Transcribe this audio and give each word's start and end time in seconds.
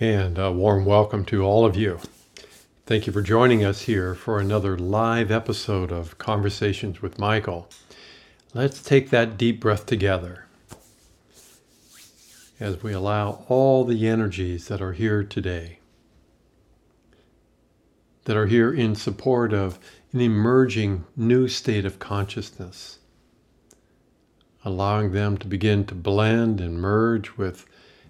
and 0.00 0.38
a 0.38 0.50
warm 0.50 0.86
welcome 0.86 1.26
to 1.26 1.42
all 1.42 1.66
of 1.66 1.76
you. 1.76 2.00
Thank 2.86 3.06
you 3.06 3.12
for 3.12 3.20
joining 3.20 3.62
us 3.66 3.82
here 3.82 4.14
for 4.14 4.40
another 4.40 4.78
live 4.78 5.30
episode 5.30 5.92
of 5.92 6.16
Conversations 6.16 7.02
with 7.02 7.18
Michael. 7.18 7.68
Let's 8.54 8.82
take 8.82 9.10
that 9.10 9.36
deep 9.36 9.60
breath 9.60 9.84
together 9.84 10.46
as 12.58 12.82
we 12.82 12.94
allow 12.94 13.44
all 13.46 13.84
the 13.84 14.08
energies 14.08 14.68
that 14.68 14.80
are 14.80 14.94
here 14.94 15.22
today, 15.22 15.80
that 18.24 18.38
are 18.38 18.46
here 18.46 18.72
in 18.72 18.94
support 18.94 19.52
of 19.52 19.78
an 20.14 20.22
emerging 20.22 21.04
new 21.14 21.46
state 21.46 21.84
of 21.84 21.98
consciousness, 21.98 23.00
allowing 24.64 25.12
them 25.12 25.36
to 25.36 25.46
begin 25.46 25.84
to 25.84 25.94
blend 25.94 26.58
and 26.58 26.80
merge 26.80 27.36
with 27.36 27.66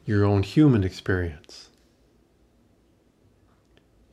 your 0.06 0.24
own 0.24 0.44
human 0.44 0.84
experience. 0.84 1.66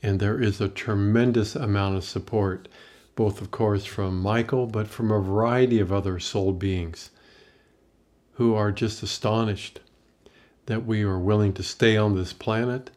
And 0.08 0.22
there 0.22 0.42
is 0.42 0.62
a 0.62 0.70
tremendous 0.70 1.54
amount 1.54 1.98
of 1.98 2.04
support, 2.06 2.70
both, 3.18 3.42
of 3.42 3.52
course, 3.52 3.84
from 3.84 4.22
Michael, 4.22 4.66
but 4.66 4.88
from 4.88 5.12
a 5.12 5.20
variety 5.20 5.82
of 5.82 5.92
other 5.92 6.18
soul 6.18 6.54
beings 6.54 7.10
who 8.36 8.56
are 8.56 8.72
just 8.72 9.04
astonished 9.04 9.82
that 10.68 10.86
we 10.86 11.04
are 11.04 11.20
willing 11.20 11.52
to 11.56 11.62
stay 11.62 11.98
on 11.98 12.16
this 12.16 12.32
planet, 12.32 12.90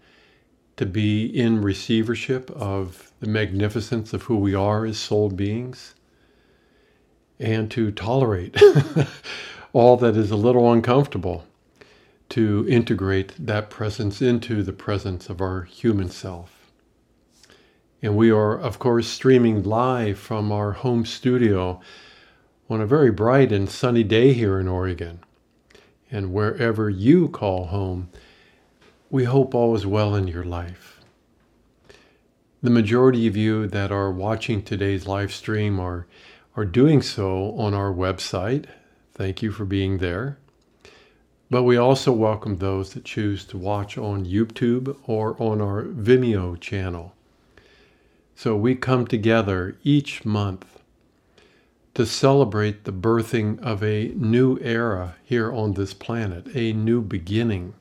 to 0.77 0.87
be 0.87 1.27
in 1.27 1.63
receivership 1.63 2.49
of 2.53 3.11
the 3.19 3.27
magnificence 3.27 4.13
of 4.13 4.23
who 4.23 4.37
we 4.37 4.55
are 4.55 4.87
as 4.87 4.97
soul 4.97 5.31
beings, 5.31 5.97
and 7.41 7.73
to 7.73 7.91
tolerate 7.91 8.57
all 9.73 9.97
that 9.97 10.17
is 10.17 10.31
a 10.31 10.37
little 10.37 10.73
uncomfortable, 10.73 11.45
to 12.29 12.65
integrate 12.69 13.33
that 13.37 13.69
presence 13.69 14.23
into 14.23 14.63
the 14.63 14.73
presence 14.73 15.29
of 15.29 15.41
our 15.41 15.63
human 15.63 16.09
self. 16.09 16.60
And 18.03 18.17
we 18.17 18.31
are, 18.31 18.59
of 18.59 18.79
course, 18.79 19.07
streaming 19.07 19.63
live 19.63 20.19
from 20.19 20.51
our 20.51 20.73
home 20.73 21.05
studio 21.05 21.81
on 22.71 22.81
a 22.81 22.87
very 22.87 23.11
bright 23.11 23.53
and 23.53 23.69
sunny 23.69 24.03
day 24.03 24.33
here 24.33 24.59
in 24.59 24.69
Oregon. 24.69 25.21
And 26.11 26.33
wherever 26.33 26.89
you 26.89 27.29
call 27.29 27.67
home, 27.67 28.09
we 29.11 29.25
hope 29.25 29.55
all 29.55 29.75
is 29.75 29.85
well 29.85 30.15
in 30.15 30.29
your 30.29 30.45
life. 30.45 31.01
The 32.63 32.71
majority 32.71 33.27
of 33.27 33.37
you 33.37 33.67
that 33.67 33.93
are 33.93 34.11
watching 34.11 34.63
today's 34.63 35.07
live 35.07 35.33
stream 35.33 35.79
are, 35.79 36.07
are 36.57 36.65
doing 36.65 37.03
so 37.03 37.55
on 37.59 37.75
our 37.75 37.93
website. 37.93 38.65
Thank 39.13 39.43
you 39.43 39.53
for 39.53 39.67
being 39.67 39.99
there. 39.99 40.39
But 41.51 41.65
we 41.65 41.77
also 41.77 42.13
welcome 42.13 42.57
those 42.59 42.95
that 42.95 43.05
choose 43.05 43.45
to 43.47 43.59
watch 43.59 43.99
on 43.99 44.25
YouTube 44.25 44.97
or 45.07 45.37
on 45.43 45.61
our 45.61 45.83
Vimeo 45.83 46.59
channel. 46.59 47.15
So 48.43 48.57
we 48.57 48.75
come 48.75 49.07
together 49.07 49.77
each 49.85 50.25
month 50.25 50.81
to 51.93 52.07
celebrate 52.07 52.85
the 52.85 52.91
birthing 52.91 53.61
of 53.61 53.85
a 53.85 54.15
new 54.17 54.59
era 54.63 55.17
here 55.23 55.53
on 55.53 55.75
this 55.75 55.93
planet, 55.93 56.47
a 56.55 56.73
new 56.73 57.03
beginning. 57.03 57.75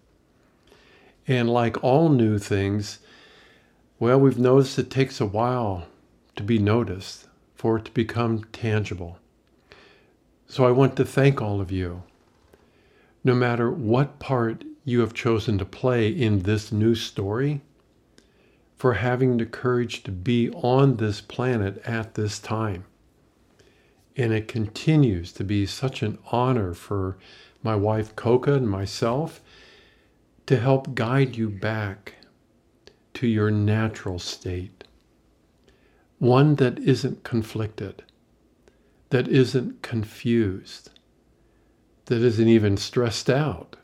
And 1.25 1.49
like 1.49 1.81
all 1.81 2.09
new 2.09 2.37
things, 2.37 2.99
well, 3.99 4.19
we've 4.19 4.37
noticed 4.37 4.77
it 4.77 4.89
takes 4.89 5.21
a 5.21 5.25
while 5.25 5.87
to 6.35 6.43
be 6.43 6.59
noticed, 6.59 7.29
for 7.55 7.77
it 7.77 7.85
to 7.85 7.91
become 7.91 8.43
tangible. 8.51 9.17
So 10.45 10.65
I 10.65 10.71
want 10.71 10.97
to 10.97 11.05
thank 11.05 11.41
all 11.41 11.61
of 11.61 11.71
you. 11.71 12.03
No 13.23 13.33
matter 13.33 13.71
what 13.71 14.19
part 14.19 14.65
you 14.83 14.99
have 14.99 15.13
chosen 15.13 15.57
to 15.57 15.63
play 15.63 16.09
in 16.09 16.39
this 16.39 16.69
new 16.69 16.95
story, 16.95 17.61
for 18.79 18.93
having 18.93 19.35
the 19.35 19.45
courage 19.45 20.03
to 20.03 20.11
be 20.11 20.49
on 20.51 20.95
this 20.95 21.19
planet 21.19 21.81
at 21.85 22.13
this 22.13 22.39
time. 22.39 22.85
And 24.15 24.31
it 24.31 24.47
continues 24.47 25.33
to 25.33 25.43
be 25.43 25.65
such 25.65 26.01
an 26.01 26.17
honor 26.31 26.73
for 26.73 27.17
my 27.61 27.75
wife 27.75 28.15
Coca 28.15 28.53
and 28.53 28.69
myself 28.69 29.41
to 30.45 30.57
help 30.57 30.95
guide 30.95 31.35
you 31.35 31.49
back 31.49 32.15
to 33.15 33.27
your 33.27 33.51
natural 33.51 34.17
state. 34.17 34.85
One 36.17 36.55
that 36.55 36.79
isn't 36.79 37.25
conflicted, 37.25 38.03
that 39.09 39.27
isn't 39.27 39.81
confused, 39.81 40.89
that 42.05 42.21
isn't 42.21 42.47
even 42.47 42.77
stressed 42.77 43.29
out. 43.29 43.75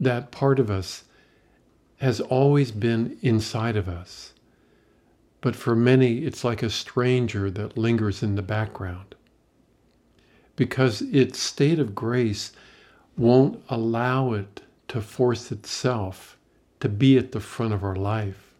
That 0.00 0.30
part 0.30 0.58
of 0.58 0.70
us 0.70 1.04
has 1.98 2.20
always 2.20 2.70
been 2.70 3.18
inside 3.22 3.76
of 3.76 3.88
us. 3.88 4.32
But 5.40 5.54
for 5.54 5.76
many, 5.76 6.18
it's 6.18 6.44
like 6.44 6.62
a 6.62 6.70
stranger 6.70 7.50
that 7.50 7.78
lingers 7.78 8.22
in 8.22 8.34
the 8.34 8.42
background. 8.42 9.14
Because 10.56 11.02
its 11.02 11.38
state 11.38 11.78
of 11.78 11.94
grace 11.94 12.52
won't 13.16 13.62
allow 13.68 14.32
it 14.32 14.62
to 14.88 15.00
force 15.00 15.52
itself 15.52 16.36
to 16.80 16.88
be 16.88 17.18
at 17.18 17.32
the 17.32 17.40
front 17.40 17.72
of 17.72 17.84
our 17.84 17.96
life. 17.96 18.54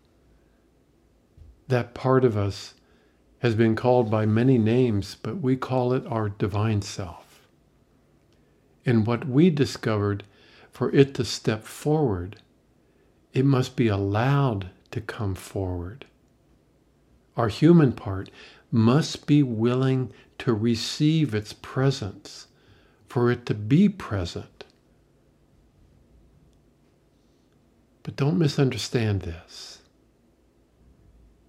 That 1.69 1.95
part 1.95 2.25
of 2.25 2.37
us 2.37 2.75
has 3.41 3.55
been 3.55 3.77
called 3.77 4.11
by 4.11 4.27
many 4.27 4.59
names, 4.59 5.17
but 5.23 5.41
we 5.41 5.57
call 5.57 5.93
it 5.93 6.05
our 6.07 6.29
divine 6.29 6.83
self. 6.83 7.47
And 8.85 9.07
what 9.07 9.29
we 9.29 9.51
discovered 9.51 10.25
for 10.73 10.91
it 10.93 11.15
to 11.15 11.25
step 11.25 11.65
forward 11.65 12.37
it 13.33 13.45
must 13.45 13.77
be 13.77 13.89
allowed 13.89 14.71
to 14.91 15.01
come 15.01 15.35
forward. 15.35 16.07
Our 17.37 17.49
human 17.49 17.93
part 17.93 18.31
must 18.71 19.27
be 19.27 19.43
willing 19.43 20.13
to 20.39 20.53
receive 20.53 21.35
its 21.35 21.53
presence, 21.53 22.49
for 23.07 23.31
it 23.31 23.47
to 23.47 23.55
be 23.55 23.89
present. 23.89 24.65
But 28.03 28.17
don't 28.17 28.39
misunderstand 28.39 29.23
this. 29.23 29.79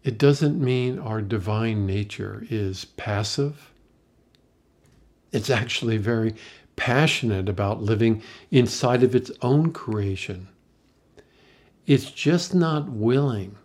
It 0.03 0.17
doesn't 0.17 0.59
mean 0.59 0.99
our 0.99 1.21
divine 1.21 1.85
nature 1.85 2.45
is 2.49 2.85
passive. 2.85 3.71
It's 5.31 5.49
actually 5.49 5.97
very 5.97 6.35
passionate 6.75 7.49
about 7.49 7.83
living 7.83 8.23
inside 8.51 9.03
of 9.03 9.13
its 9.13 9.31
own 9.41 9.71
creation 9.73 10.47
it's 11.89 12.11
just 12.11 12.53
not 12.53 12.87
willing 12.87 13.55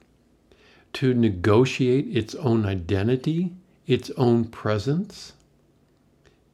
to 0.94 1.12
negotiate 1.12 2.06
its 2.16 2.34
own 2.36 2.64
identity, 2.64 3.52
its 3.86 4.10
own 4.16 4.46
presence. 4.46 5.34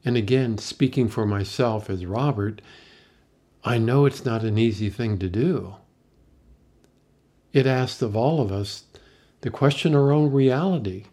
And 0.04 0.16
again, 0.16 0.58
speaking 0.58 1.06
for 1.06 1.24
myself 1.24 1.88
as 1.88 2.04
Robert, 2.04 2.60
I 3.62 3.78
know 3.78 4.04
it's 4.04 4.24
not 4.24 4.42
an 4.42 4.58
easy 4.58 4.90
thing 4.90 5.16
to 5.20 5.28
do. 5.28 5.76
It 7.52 7.68
asks 7.68 8.02
of 8.02 8.16
all 8.16 8.40
of 8.40 8.50
us 8.50 8.82
to 9.42 9.50
question 9.52 9.94
our 9.94 10.10
own 10.10 10.32
reality 10.32 11.04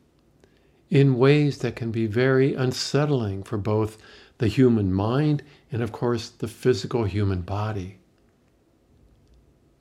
in 0.89 1.19
ways 1.19 1.59
that 1.59 1.75
can 1.75 1.91
be 1.91 2.07
very 2.07 2.55
unsettling 2.55 3.43
for 3.43 3.59
both 3.59 3.99
the 4.39 4.47
human 4.47 4.91
mind 4.91 5.43
and, 5.71 5.83
of 5.83 5.91
course, 5.91 6.29
the 6.29 6.47
physical 6.47 7.03
human 7.03 7.41
body. 7.41 7.96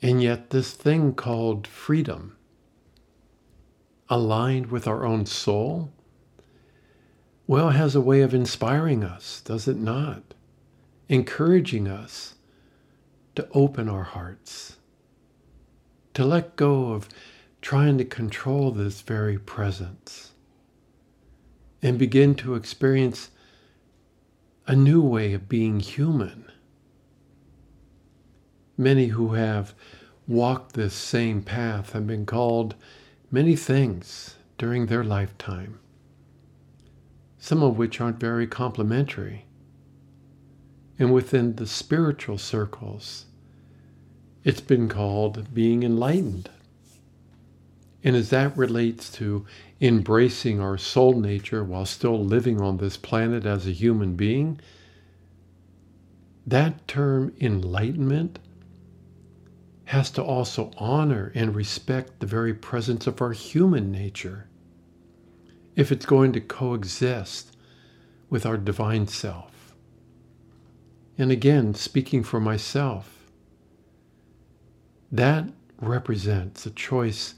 And 0.02 0.22
yet, 0.22 0.50
this 0.50 0.72
thing 0.72 1.14
called 1.14 1.66
freedom, 1.66 2.37
aligned 4.08 4.66
with 4.66 4.87
our 4.87 5.04
own 5.04 5.26
soul, 5.26 5.90
well, 7.46 7.70
has 7.70 7.94
a 7.94 8.00
way 8.00 8.22
of 8.22 8.34
inspiring 8.34 9.04
us, 9.04 9.40
does 9.40 9.69
it 9.69 9.78
not? 9.78 10.34
Encouraging 11.08 11.87
us 11.87 12.34
to 13.37 13.48
open 13.52 13.88
our 13.88 14.02
hearts, 14.02 14.76
to 16.14 16.25
let 16.25 16.56
go 16.56 16.93
of 16.93 17.08
trying 17.62 17.98
to 17.98 18.04
control 18.04 18.70
this 18.70 19.00
very 19.00 19.38
presence, 19.38 20.32
and 21.82 21.98
begin 21.98 22.34
to 22.34 22.54
experience 22.54 23.31
a 24.66 24.75
new 24.75 25.00
way 25.00 25.32
of 25.32 25.48
being 25.48 25.78
human 25.78 26.45
Many 28.78 29.06
who 29.06 29.34
have 29.34 29.75
walked 30.28 30.75
this 30.75 30.94
same 30.94 31.43
path 31.43 31.93
have 31.93 32.06
been 32.06 32.26
called 32.26 32.75
many 33.31 33.56
things 33.56 34.37
during 34.58 34.87
their 34.87 35.05
lifetime, 35.05 35.78
some 37.38 37.62
of 37.62 37.78
which 37.78 38.00
aren't 38.00 38.20
very 38.20 38.46
complimentary. 38.46 39.44
And 40.99 41.12
within 41.12 41.56
the 41.56 41.67
spiritual 41.67 42.38
circles, 42.38 43.26
it's 44.44 44.61
been 44.61 44.88
called 44.88 45.52
being 45.55 45.82
enlightened. 45.82 46.50
And 48.05 48.14
as 48.14 48.31
that 48.31 48.56
relates 48.56 49.11
to 49.12 49.44
embracing 49.81 50.61
our 50.61 50.79
soul 50.79 51.19
nature 51.19 51.64
while 51.64 51.87
still 51.87 52.22
living 52.22 52.61
on 52.61 52.76
this 52.76 52.96
planet 52.96 53.44
as 53.44 53.67
a 53.67 53.72
human 53.72 54.17
being, 54.17 54.61
that 56.46 56.87
term 56.87 57.34
enlightenment 57.40 58.38
has 59.87 60.11
to 60.11 60.23
also 60.23 60.73
honor 60.79 61.31
and 61.35 61.55
respect 61.55 62.19
the 62.19 62.27
very 62.27 62.53
presence 62.53 63.06
of 63.06 63.23
our 63.23 63.33
human 63.33 63.93
nature 63.93 64.49
if 65.77 65.93
it's 65.93 66.06
going 66.06 66.33
to 66.33 66.41
coexist 66.41 67.56
with 68.29 68.44
our 68.44 68.56
divine 68.56 69.06
self. 69.06 69.75
And 71.17 71.31
again, 71.31 71.75
speaking 71.75 72.25
for 72.25 72.41
myself, 72.41 73.31
that 75.12 75.44
represents 75.81 76.67
a 76.67 76.71
choice 76.71 77.35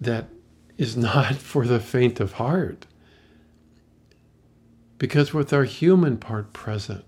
that 0.00 0.28
is 0.76 0.96
not 0.96 1.36
for 1.36 1.66
the 1.66 1.78
faint 1.78 2.18
of 2.18 2.32
heart. 2.32 2.86
Because 4.98 5.32
with 5.32 5.52
our 5.52 5.64
human 5.64 6.16
part 6.16 6.52
present, 6.52 7.04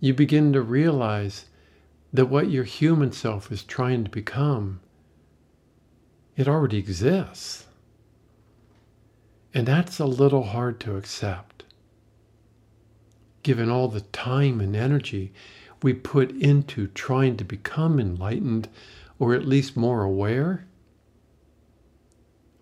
you 0.00 0.14
begin 0.14 0.54
to 0.54 0.62
realize 0.62 1.44
that 2.12 2.26
what 2.26 2.50
your 2.50 2.64
human 2.64 3.12
self 3.12 3.52
is 3.52 3.62
trying 3.62 4.04
to 4.04 4.10
become, 4.10 4.80
it 6.36 6.48
already 6.48 6.78
exists. 6.78 7.66
And 9.52 9.66
that's 9.66 9.98
a 9.98 10.06
little 10.06 10.44
hard 10.44 10.80
to 10.80 10.96
accept, 10.96 11.64
given 13.42 13.68
all 13.68 13.88
the 13.88 14.00
time 14.00 14.60
and 14.60 14.76
energy 14.76 15.32
we 15.82 15.92
put 15.92 16.30
into 16.32 16.86
trying 16.88 17.36
to 17.36 17.44
become 17.44 17.98
enlightened 17.98 18.68
or 19.18 19.34
at 19.34 19.46
least 19.46 19.76
more 19.76 20.02
aware, 20.02 20.66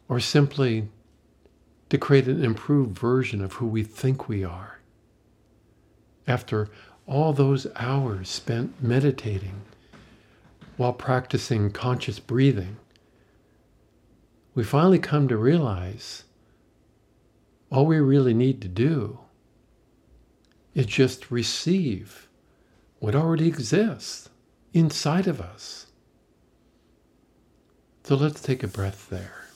or 0.08 0.18
simply 0.18 0.88
to 1.90 1.98
create 1.98 2.26
an 2.26 2.44
improved 2.44 2.98
version 2.98 3.42
of 3.42 3.54
who 3.54 3.66
we 3.66 3.82
think 3.82 4.28
we 4.28 4.44
are. 4.44 4.80
After 6.26 6.68
all 7.08 7.32
those 7.32 7.66
hours 7.76 8.28
spent 8.28 8.82
meditating 8.82 9.62
while 10.76 10.92
practicing 10.92 11.70
conscious 11.70 12.20
breathing, 12.20 12.76
we 14.54 14.62
finally 14.62 14.98
come 14.98 15.26
to 15.26 15.36
realize 15.36 16.24
all 17.72 17.86
we 17.86 17.98
really 17.98 18.34
need 18.34 18.60
to 18.60 18.68
do 18.68 19.18
is 20.74 20.86
just 20.86 21.30
receive 21.30 22.28
what 22.98 23.14
already 23.14 23.48
exists 23.48 24.28
inside 24.74 25.26
of 25.26 25.40
us. 25.40 25.86
So 28.04 28.16
let's 28.16 28.42
take 28.42 28.62
a 28.62 28.68
breath 28.68 29.08
there. 29.08 29.46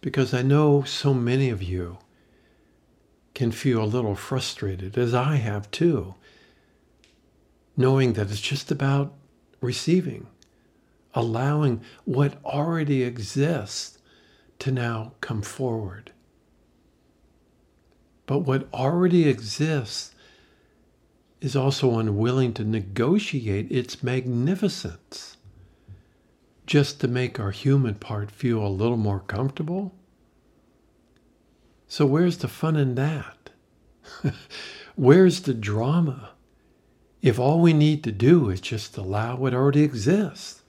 Because 0.00 0.34
I 0.34 0.42
know 0.42 0.82
so 0.82 1.14
many 1.14 1.48
of 1.48 1.62
you 1.62 1.98
can 3.34 3.50
feel 3.50 3.82
a 3.82 3.84
little 3.84 4.14
frustrated, 4.14 4.98
as 4.98 5.14
I 5.14 5.36
have 5.36 5.70
too, 5.70 6.14
knowing 7.76 8.12
that 8.14 8.30
it's 8.30 8.40
just 8.40 8.70
about 8.70 9.14
receiving, 9.60 10.26
allowing 11.14 11.80
what 12.04 12.42
already 12.44 13.02
exists 13.02 13.98
to 14.58 14.70
now 14.70 15.12
come 15.20 15.42
forward. 15.42 16.12
But 18.26 18.40
what 18.40 18.72
already 18.72 19.28
exists 19.28 20.14
is 21.40 21.56
also 21.56 21.98
unwilling 21.98 22.54
to 22.54 22.64
negotiate 22.64 23.70
its 23.70 24.02
magnificence 24.02 25.36
just 26.66 27.00
to 27.00 27.08
make 27.08 27.40
our 27.40 27.50
human 27.50 27.94
part 27.96 28.30
feel 28.30 28.64
a 28.64 28.68
little 28.68 28.96
more 28.96 29.20
comfortable 29.20 29.92
so, 31.92 32.06
where's 32.06 32.38
the 32.38 32.48
fun 32.48 32.76
in 32.76 32.94
that? 32.94 33.50
where's 34.96 35.42
the 35.42 35.52
drama? 35.52 36.30
If 37.20 37.38
all 37.38 37.60
we 37.60 37.74
need 37.74 38.02
to 38.04 38.10
do 38.10 38.48
is 38.48 38.62
just 38.62 38.96
allow 38.96 39.36
what 39.36 39.52
already 39.52 39.82
exists. 39.82 40.62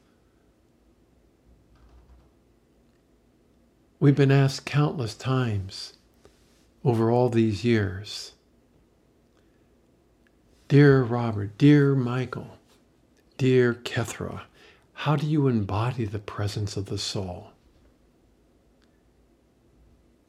We've 4.01 4.17
been 4.17 4.33
asked 4.33 4.65
countless 4.65 5.15
times 5.15 5.93
over 6.83 7.09
all 7.09 7.29
these 7.29 7.63
years 7.63 8.33
Dear 10.67 11.03
Robert, 11.03 11.57
dear 11.57 11.95
Michael, 11.95 12.57
dear 13.37 13.73
Kethra, 13.73 14.41
how 14.91 15.15
do 15.15 15.25
you 15.25 15.47
embody 15.47 16.03
the 16.03 16.19
presence 16.19 16.75
of 16.75 16.87
the 16.87 16.97
soul? 16.97 17.52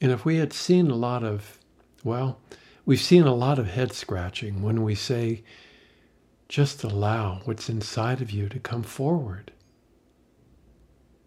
And 0.05 0.13
if 0.13 0.27
we 0.27 0.37
had 0.37 0.53
seen 0.53 0.91
a 0.91 0.95
lot 0.95 1.25
of, 1.25 1.59
well, 2.05 2.39
we've 2.85 3.01
seen 3.01 3.23
a 3.23 3.35
lot 3.35 3.59
of 3.59 3.69
head 3.69 3.95
scratching 3.95 4.61
when 4.61 4.83
we 4.83 4.95
say, 4.95 5.43
just 6.47 6.85
allow 6.85 7.41
what's 7.47 7.71
inside 7.71 8.21
of 8.21 8.31
you 8.31 8.51
to 8.51 8.59
come 8.59 8.83
forward. 8.83 9.51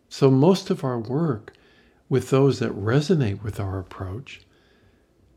So 0.09 0.29
most 0.29 0.69
of 0.69 0.83
our 0.83 0.99
work 0.99 1.53
with 2.07 2.29
those 2.29 2.59
that 2.59 2.71
resonate 2.71 3.41
with 3.41 3.59
our 3.59 3.79
approach 3.79 4.41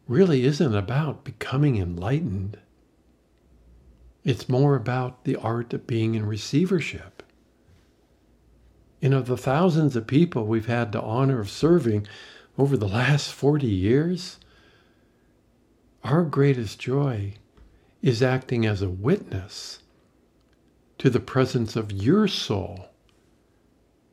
really 0.07 0.45
isn't 0.45 0.77
about 0.77 1.25
becoming 1.25 1.79
enlightened. 1.79 2.59
It's 4.23 4.51
more 4.51 4.77
about 4.77 5.25
the 5.25 5.37
art 5.37 5.73
of 5.73 5.87
being 5.87 6.15
in 6.15 6.27
receivership. 6.27 7.23
And 9.01 9.15
of 9.15 9.25
the 9.25 9.39
thousands 9.39 9.97
of 9.97 10.07
people 10.07 10.45
we've 10.45 10.67
had 10.67 10.93
the 10.93 11.01
honor 11.01 11.41
of 11.41 11.49
serving, 11.49 12.07
over 12.58 12.76
the 12.76 12.88
last 12.88 13.32
40 13.32 13.67
years, 13.67 14.38
our 16.02 16.23
greatest 16.23 16.79
joy 16.79 17.35
is 18.02 18.23
acting 18.23 18.67
as 18.67 18.82
a 18.82 18.88
witness 18.88 19.81
to 20.99 21.11
the 21.11 21.20
presence 21.20 21.76
of 21.76 21.93
your 21.93 22.26
soul 22.29 22.88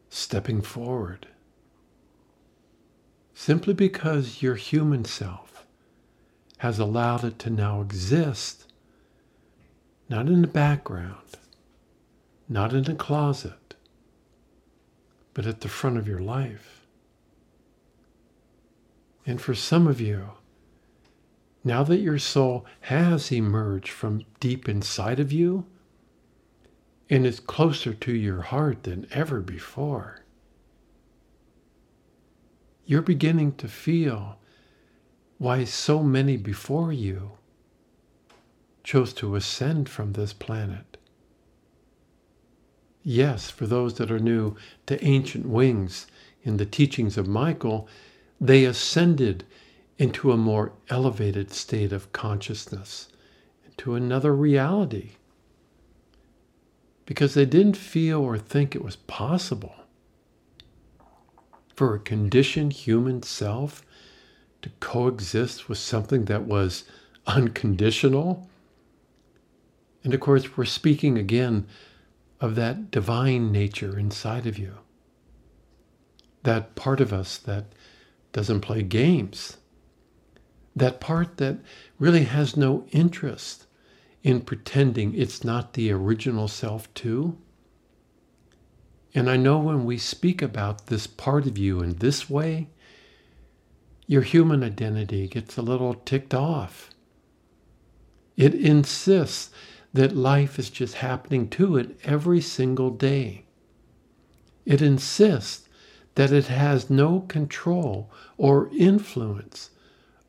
stepping 0.10 0.62
forward. 0.62 1.28
Simply 3.34 3.74
because 3.74 4.42
your 4.42 4.56
human 4.56 5.06
self 5.06 5.66
has 6.60 6.80
allowed 6.80 7.24
it 7.24 7.38
to 7.40 7.50
now 7.50 7.82
exist, 7.82 8.72
not 10.10 10.28
in 10.28 10.42
the 10.42 10.48
background, 10.48 11.38
not 12.50 12.74
in 12.74 12.90
a 12.90 12.96
closet, 12.96 13.76
but 15.34 15.46
at 15.46 15.62
the 15.62 15.70
front 15.70 15.98
of 15.98 16.08
your 16.08 16.20
life. 16.20 16.77
And 19.28 19.42
for 19.42 19.54
some 19.54 19.88
of 19.88 20.00
you, 20.00 20.30
now 21.62 21.84
that 21.84 22.00
your 22.00 22.18
soul 22.18 22.66
has 22.82 23.30
emerged 23.30 23.90
from 23.90 24.24
deep 24.40 24.70
inside 24.70 25.20
of 25.20 25.34
you 25.34 25.66
and 27.10 27.26
is 27.26 27.42
closer 27.42 27.94
to 27.94 28.14
your 28.14 28.44
heart 28.44 28.84
than 28.84 29.06
ever 29.12 29.42
before, 29.42 30.22
you're 32.86 33.02
beginning 33.02 33.52
to 33.56 33.68
feel 33.68 34.40
why 35.40 35.66
so 35.66 36.02
many 36.02 36.38
before 36.38 36.94
you 36.94 37.32
chose 38.86 39.14
to 39.16 39.36
ascend 39.36 39.90
from 39.90 40.14
this 40.14 40.32
planet. 40.32 40.96
Yes, 43.04 43.50
for 43.50 43.68
those 43.68 43.96
that 43.96 44.10
are 44.10 44.20
new 44.20 44.56
to 44.86 45.04
ancient 45.04 45.46
wings 45.46 46.08
in 46.44 46.56
the 46.56 46.66
teachings 46.66 47.18
of 47.18 47.28
Michael, 47.28 47.90
they 48.40 48.66
ascended 48.66 49.46
into 49.98 50.32
a 50.32 50.38
more 50.38 50.74
elevated 50.90 51.52
state 51.52 51.92
of 51.92 52.12
consciousness, 52.12 53.10
into 53.66 53.96
another 53.96 54.36
reality, 54.36 55.12
because 57.06 57.34
they 57.34 57.46
didn't 57.46 57.78
feel 57.78 58.22
or 58.22 58.38
think 58.38 58.76
it 58.76 58.84
was 58.84 58.96
possible 58.96 59.76
for 61.76 61.96
a 61.96 62.00
conditioned 62.00 62.74
human 62.74 63.24
self 63.24 63.84
to 64.62 64.70
coexist 64.80 65.70
with 65.70 65.78
something 65.78 66.26
that 66.26 66.44
was 66.44 66.84
unconditional. 67.26 68.50
And 70.04 70.14
of 70.14 70.20
course, 70.20 70.58
we're 70.58 70.66
speaking 70.66 71.18
again 71.18 71.68
of 72.40 72.56
that 72.56 72.92
divine 72.92 73.52
nature 73.52 73.98
inside 73.98 74.46
of 74.46 74.58
you, 74.58 74.76
that 76.44 76.76
part 76.76 77.00
of 77.00 77.14
us 77.14 77.38
that 77.38 77.66
doesn't 78.38 78.62
play 78.62 78.84
games. 78.84 79.58
That 80.76 81.00
part 81.00 81.38
that 81.38 81.58
really 81.98 82.26
has 82.26 82.56
no 82.56 82.86
interest 82.92 83.66
in 84.22 84.42
pretending 84.42 85.16
it's 85.16 85.44
not 85.44 85.74
the 85.74 85.92
original 85.92 86.48
self, 86.48 86.94
too. 86.94 87.36
And 89.16 89.28
I 89.28 89.38
know 89.38 89.58
when 89.58 89.86
we 89.86 89.98
speak 89.98 90.44
about 90.44 90.86
this 90.86 91.08
part 91.08 91.48
of 91.48 91.58
you 91.58 91.82
in 91.82 91.96
this 91.96 92.30
way, 92.30 92.70
your 94.06 94.22
human 94.22 94.64
identity 94.64 95.28
gets 95.28 95.58
a 95.58 95.64
little 95.64 95.96
ticked 95.96 96.36
off. 96.36 96.92
It 98.36 98.54
insists 98.54 99.50
that 99.94 100.16
life 100.16 100.60
is 100.60 100.70
just 100.70 100.94
happening 100.94 101.50
to 101.50 101.76
it 101.76 102.00
every 102.04 102.42
single 102.42 102.92
day. 102.92 103.46
It 104.64 104.80
insists 104.80 105.67
that 106.18 106.32
it 106.32 106.48
has 106.48 106.90
no 106.90 107.20
control 107.20 108.10
or 108.40 108.72
influence 108.76 109.70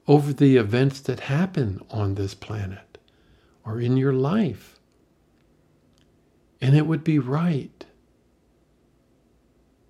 over 0.07 0.35
the 0.35 0.59
events 0.59 1.01
that 1.01 1.21
happen 1.21 1.81
on 1.91 2.15
this 2.15 2.35
planet 2.35 2.99
or 3.65 3.81
in 3.81 3.97
your 3.97 4.13
life. 4.13 4.79
And 6.61 6.77
it 6.77 6.87
would 6.87 7.03
be 7.03 7.19
right. 7.19 7.87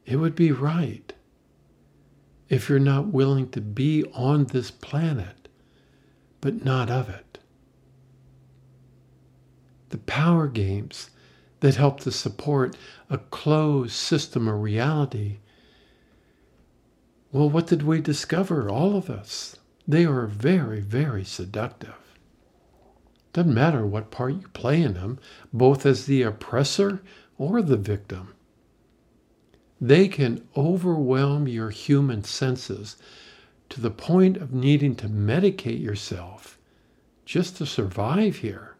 It 0.07 0.19
would 0.19 0.37
be 0.37 0.53
right 0.53 1.13
if 2.49 2.69
you're 2.69 2.79
not 2.79 3.09
willing 3.09 3.49
to 3.51 3.61
be 3.61 4.05
on 4.15 4.45
this 4.45 4.71
planet, 4.71 5.49
but 6.41 6.65
not 6.65 6.91
of 6.91 7.09
it. 7.09 7.41
The 9.89 9.99
power 9.99 10.47
games 10.47 11.11
that 11.59 11.75
help 11.75 11.99
to 12.03 12.13
support 12.13 12.77
a 13.11 13.19
closed 13.19 13.95
system 13.95 14.47
of 14.47 14.63
reality. 14.63 15.39
Well, 17.31 17.51
what 17.51 17.67
did 17.67 17.83
we 17.83 18.01
discover, 18.01 18.71
all 18.71 18.97
of 18.97 19.11
us? 19.11 19.57
They 19.87 20.05
are 20.07 20.27
very, 20.27 20.81
very 20.81 21.25
seductive. 21.25 21.95
Doesn't 23.33 23.53
matter 23.53 23.87
what 23.87 24.11
part 24.11 24.33
you 24.35 24.49
play 24.55 24.83
in 24.83 24.95
them, 24.95 25.19
both 25.53 25.85
as 25.85 26.07
the 26.07 26.23
oppressor 26.23 27.03
or 27.37 27.61
the 27.61 27.77
victim. 27.77 28.35
They 29.81 30.09
can 30.09 30.47
overwhelm 30.57 31.47
your 31.47 31.71
human 31.71 32.25
senses 32.25 32.97
to 33.69 33.81
the 33.81 33.91
point 33.91 34.39
of 34.39 34.53
needing 34.53 34.97
to 34.97 35.09
medicate 35.09 35.81
yourself 35.81 36.59
just 37.25 37.57
to 37.59 37.67
survive 37.67 38.37
here. 38.37 38.77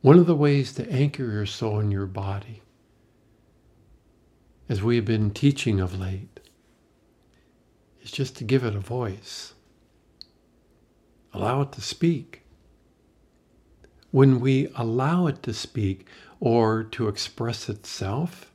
One 0.00 0.18
of 0.18 0.26
the 0.26 0.36
ways 0.36 0.72
to 0.74 0.90
anchor 0.90 1.24
your 1.24 1.46
soul 1.46 1.80
in 1.80 1.90
your 1.90 2.06
body, 2.06 2.62
as 4.68 4.82
we 4.82 4.96
have 4.96 5.04
been 5.04 5.30
teaching 5.30 5.80
of 5.80 5.98
late, 5.98 6.40
is 8.02 8.10
just 8.10 8.36
to 8.36 8.44
give 8.44 8.64
it 8.64 8.74
a 8.74 8.80
voice. 8.80 9.54
Allow 11.32 11.62
it 11.62 11.72
to 11.72 11.80
speak. 11.80 12.42
When 14.10 14.40
we 14.40 14.68
allow 14.74 15.26
it 15.26 15.42
to 15.44 15.54
speak 15.54 16.06
or 16.40 16.84
to 16.84 17.08
express 17.08 17.68
itself, 17.68 18.52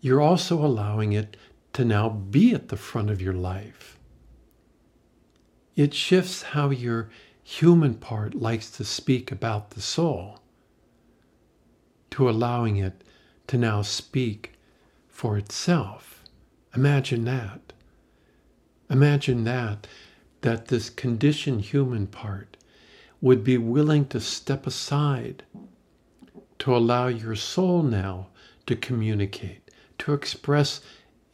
you're 0.00 0.20
also 0.20 0.64
allowing 0.64 1.12
it 1.12 1.36
to 1.74 1.84
now 1.84 2.08
be 2.08 2.54
at 2.54 2.68
the 2.68 2.76
front 2.76 3.10
of 3.10 3.22
your 3.22 3.34
life. 3.34 3.98
It 5.76 5.94
shifts 5.94 6.42
how 6.42 6.70
your 6.70 7.10
human 7.42 7.94
part 7.94 8.34
likes 8.34 8.70
to 8.72 8.84
speak 8.84 9.30
about 9.30 9.70
the 9.70 9.80
soul 9.80 10.40
to 12.10 12.28
allowing 12.28 12.76
it 12.76 13.04
to 13.46 13.56
now 13.56 13.82
speak 13.82 14.57
for 15.18 15.36
itself. 15.36 16.22
Imagine 16.76 17.24
that. 17.24 17.72
Imagine 18.88 19.42
that, 19.42 19.88
that 20.42 20.68
this 20.68 20.88
conditioned 20.88 21.60
human 21.60 22.06
part 22.06 22.56
would 23.20 23.42
be 23.42 23.58
willing 23.58 24.06
to 24.06 24.20
step 24.20 24.64
aside 24.64 25.42
to 26.60 26.76
allow 26.76 27.08
your 27.08 27.34
soul 27.34 27.82
now 27.82 28.28
to 28.66 28.76
communicate 28.76 29.68
to 29.98 30.12
express 30.12 30.80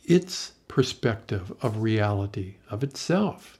its 0.02 0.52
perspective 0.66 1.52
of 1.60 1.82
reality, 1.82 2.54
of 2.70 2.82
itself. 2.82 3.58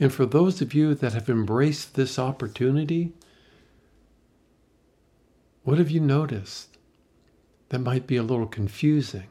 And 0.00 0.12
for 0.12 0.26
those 0.26 0.60
of 0.60 0.74
you 0.74 0.92
that 0.96 1.12
have 1.12 1.30
embraced 1.30 1.94
this 1.94 2.18
opportunity, 2.18 3.12
what 5.62 5.78
have 5.78 5.92
you 5.92 6.00
noticed 6.00 6.75
that 7.68 7.80
might 7.80 8.06
be 8.06 8.16
a 8.16 8.22
little 8.22 8.46
confusing? 8.46 9.28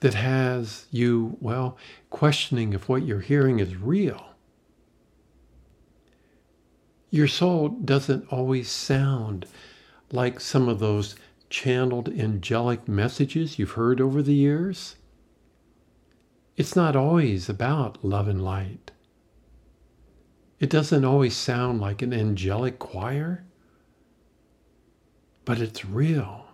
That 0.00 0.14
has 0.14 0.86
you, 0.90 1.36
well, 1.40 1.76
questioning 2.10 2.72
if 2.72 2.88
what 2.88 3.04
you're 3.04 3.20
hearing 3.20 3.58
is 3.58 3.76
real. 3.76 4.24
Your 7.10 7.28
soul 7.28 7.68
doesn't 7.68 8.30
always 8.32 8.68
sound 8.68 9.46
like 10.12 10.38
some 10.40 10.68
of 10.68 10.78
those 10.78 11.16
channeled 11.48 12.08
angelic 12.08 12.88
messages 12.88 13.58
you've 13.58 13.72
heard 13.72 14.00
over 14.00 14.22
the 14.22 14.34
years? 14.34 14.96
It's 16.56 16.74
not 16.74 16.96
always 16.96 17.48
about 17.48 18.04
love 18.04 18.28
and 18.28 18.42
light. 18.42 18.90
It 20.58 20.70
doesn't 20.70 21.04
always 21.04 21.36
sound 21.36 21.80
like 21.80 22.00
an 22.00 22.14
angelic 22.14 22.78
choir, 22.78 23.44
but 25.44 25.60
it's 25.60 25.84
real. 25.84 26.45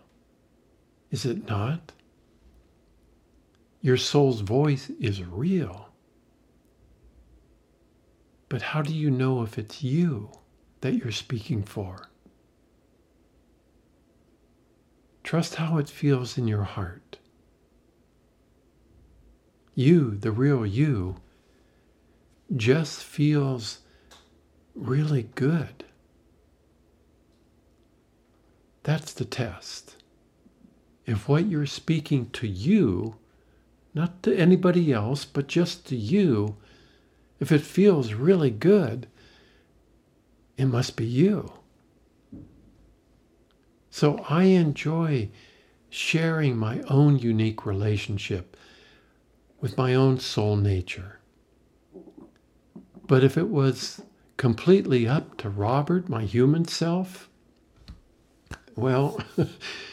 Is 1.13 1.27
it 1.27 1.47
not? 1.47 1.93
Your 3.83 3.99
soul's 3.99 4.41
voice 4.41 4.91
is 4.99 5.23
real. 5.23 5.91
But 8.49 8.63
how 8.63 8.81
do 8.81 8.95
you 8.95 9.11
know 9.11 9.43
if 9.43 9.59
it's 9.59 9.83
you 9.83 10.31
that 10.81 10.95
you're 10.95 11.13
speaking 11.13 11.63
for? 11.63 12.09
Trust 15.23 15.57
how 15.57 15.77
it 15.77 15.89
feels 15.89 16.39
in 16.39 16.49
your 16.49 16.65
heart. 16.65 17.19
You, 19.75 20.17
the 20.17 20.33
real 20.33 20.65
you, 20.65 21.17
just 22.55 23.03
feels 23.03 23.81
really 24.75 25.25
good. 25.35 25.85
That's 28.83 29.13
the 29.13 29.25
test. 29.25 30.02
If 31.07 31.29
what 31.29 31.47
you're 31.47 31.67
speaking 31.67 32.31
to 32.31 32.47
you, 32.47 33.17
not 33.95 34.23
to 34.23 34.37
anybody 34.37 34.93
else, 34.93 35.25
but 35.25 35.49
just 35.49 35.87
to 35.89 35.97
you, 35.97 36.57
if 37.41 37.51
it 37.51 37.63
feels 37.63 38.15
really 38.15 38.51
good, 38.51 39.09
it 40.57 40.67
must 40.67 40.97
be 40.97 41.05
you. 41.05 41.53
So 43.91 44.25
I 44.29 44.45
enjoy 44.45 45.29
sharing 45.91 46.57
my 46.57 46.81
own 46.89 47.19
unique 47.19 47.67
relationship 47.67 48.57
with 49.61 49.77
my 49.77 49.95
own 49.95 50.19
soul 50.19 50.57
nature. 50.57 51.19
But 53.07 53.23
if 53.23 53.37
it 53.37 53.49
was 53.49 54.01
completely 54.37 55.07
up 55.07 55.37
to 55.39 55.51
Robert, 55.51 56.09
my 56.09 56.23
human 56.23 56.67
self, 56.67 57.29
well, 58.75 59.21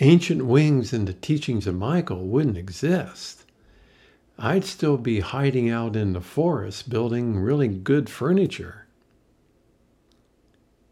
ancient 0.00 0.44
wings 0.44 0.92
and 0.92 1.06
the 1.06 1.14
teachings 1.14 1.66
of 1.66 1.74
Michael 1.74 2.26
wouldn't 2.26 2.58
exist. 2.58 3.44
I'd 4.38 4.64
still 4.64 4.98
be 4.98 5.20
hiding 5.20 5.70
out 5.70 5.96
in 5.96 6.12
the 6.12 6.20
forest 6.20 6.90
building 6.90 7.38
really 7.38 7.68
good 7.68 8.10
furniture. 8.10 8.86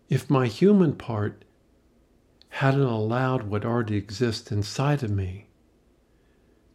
If 0.08 0.30
my 0.30 0.46
human 0.46 0.94
part 0.94 1.44
hadn't 2.48 2.80
allowed 2.80 3.44
what 3.44 3.64
already 3.64 3.96
exists 3.96 4.50
inside 4.50 5.02
of 5.02 5.10
me 5.10 5.48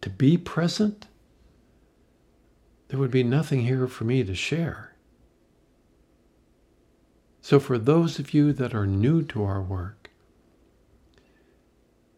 to 0.01 0.09
be 0.09 0.38
present, 0.38 1.07
there 2.89 3.00
would 3.00 3.12
be 3.12 3.24
nothing 3.24 3.62
here 3.62 3.88
for 3.88 4.03
me 4.03 4.24
to 4.24 4.36
share. 4.36 4.93
So, 7.41 7.59
for 7.59 7.77
those 7.77 8.19
of 8.19 8.33
you 8.33 8.51
that 8.53 8.75
are 8.75 8.86
new 8.86 9.24
to 9.24 9.43
our 9.43 9.62
work, 9.62 9.99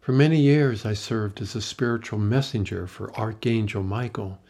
for 0.02 0.10
many 0.10 0.40
years 0.40 0.84
I 0.84 0.94
served 0.94 1.40
as 1.40 1.54
a 1.54 1.62
spiritual 1.62 2.18
messenger 2.18 2.88
for 2.88 3.14
Archangel 3.16 3.84
Michael 3.84 4.40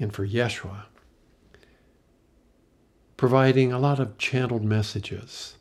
and 0.00 0.12
for 0.12 0.26
Yeshua, 0.26 0.86
providing 3.16 3.72
a 3.72 3.78
lot 3.78 4.00
of 4.00 4.18
channeled 4.18 4.64
messages. 4.64 5.54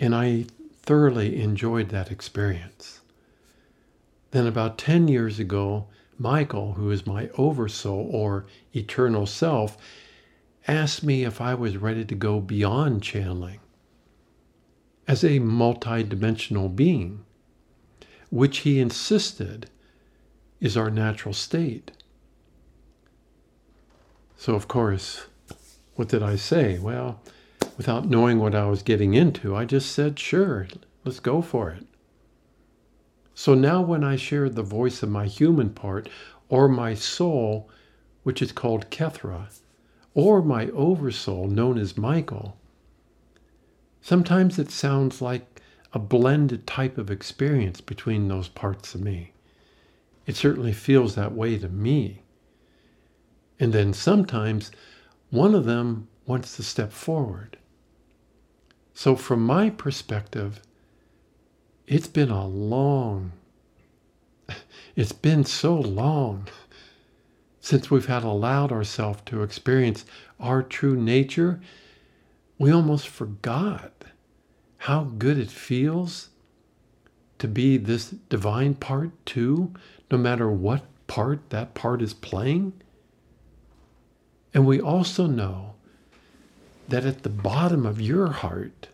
And 0.00 0.16
I 0.16 0.46
thoroughly 0.82 1.40
enjoyed 1.40 1.90
that 1.90 2.10
experience. 2.10 3.02
Then, 4.32 4.48
about 4.48 4.78
10 4.78 5.06
years 5.06 5.38
ago, 5.38 5.86
Michael, 6.18 6.72
who 6.72 6.90
is 6.90 7.06
my 7.06 7.30
oversoul 7.38 8.10
or 8.10 8.46
eternal 8.74 9.26
self, 9.26 9.78
asked 10.66 11.04
me 11.04 11.22
if 11.22 11.40
I 11.40 11.54
was 11.54 11.76
ready 11.76 12.04
to 12.04 12.14
go 12.16 12.40
beyond 12.40 13.04
channeling 13.04 13.60
as 15.06 15.22
a 15.22 15.38
multidimensional 15.38 16.74
being, 16.74 17.24
which 18.36 18.58
he 18.58 18.78
insisted 18.78 19.70
is 20.60 20.76
our 20.76 20.90
natural 20.90 21.32
state. 21.32 21.90
So, 24.36 24.54
of 24.54 24.68
course, 24.68 25.26
what 25.94 26.08
did 26.08 26.22
I 26.22 26.36
say? 26.36 26.78
Well, 26.78 27.22
without 27.78 28.06
knowing 28.06 28.38
what 28.38 28.54
I 28.54 28.66
was 28.66 28.82
getting 28.82 29.14
into, 29.14 29.56
I 29.56 29.64
just 29.64 29.90
said, 29.90 30.18
sure, 30.18 30.68
let's 31.04 31.18
go 31.18 31.40
for 31.40 31.70
it. 31.70 31.86
So 33.34 33.54
now, 33.54 33.80
when 33.80 34.04
I 34.04 34.16
share 34.16 34.50
the 34.50 34.62
voice 34.62 35.02
of 35.02 35.08
my 35.08 35.26
human 35.26 35.70
part, 35.70 36.08
or 36.50 36.68
my 36.68 36.94
soul, 36.94 37.70
which 38.22 38.42
is 38.42 38.52
called 38.52 38.90
Kethra, 38.90 39.48
or 40.12 40.42
my 40.42 40.68
oversoul, 40.68 41.48
known 41.48 41.78
as 41.78 41.96
Michael, 41.96 42.58
sometimes 44.02 44.58
it 44.58 44.70
sounds 44.70 45.22
like 45.22 45.55
a 45.96 45.98
blended 45.98 46.66
type 46.66 46.98
of 46.98 47.10
experience 47.10 47.80
between 47.80 48.28
those 48.28 48.48
parts 48.48 48.94
of 48.94 49.00
me. 49.00 49.32
It 50.26 50.36
certainly 50.36 50.74
feels 50.74 51.14
that 51.14 51.32
way 51.32 51.56
to 51.56 51.70
me. 51.70 52.20
And 53.58 53.72
then 53.72 53.94
sometimes 53.94 54.70
one 55.30 55.54
of 55.54 55.64
them 55.64 56.08
wants 56.26 56.54
to 56.56 56.62
step 56.62 56.92
forward 56.92 57.56
So, 58.92 59.16
from 59.16 59.40
my 59.40 59.70
perspective, 59.70 60.60
it's 61.86 62.08
been 62.08 62.30
a 62.30 62.46
long, 62.46 63.32
it's 64.96 65.12
been 65.12 65.44
so 65.44 65.76
long 65.80 66.46
since 67.58 67.90
we've 67.90 68.04
had 68.04 68.22
allowed 68.22 68.70
ourselves 68.70 69.22
to 69.26 69.42
experience 69.42 70.04
our 70.38 70.62
true 70.62 70.94
nature, 70.94 71.58
we 72.58 72.70
almost 72.70 73.08
forgot 73.08 74.04
how 74.86 75.02
good 75.02 75.36
it 75.36 75.50
feels 75.50 76.28
to 77.40 77.48
be 77.48 77.76
this 77.76 78.10
divine 78.28 78.72
part 78.72 79.10
too, 79.26 79.74
no 80.12 80.16
matter 80.16 80.48
what 80.48 80.84
part 81.08 81.50
that 81.50 81.74
part 81.74 82.00
is 82.00 82.14
playing. 82.14 82.72
And 84.54 84.64
we 84.64 84.80
also 84.80 85.26
know 85.26 85.74
that 86.88 87.04
at 87.04 87.24
the 87.24 87.28
bottom 87.28 87.84
of 87.84 88.00
your 88.00 88.28
heart, 88.28 88.86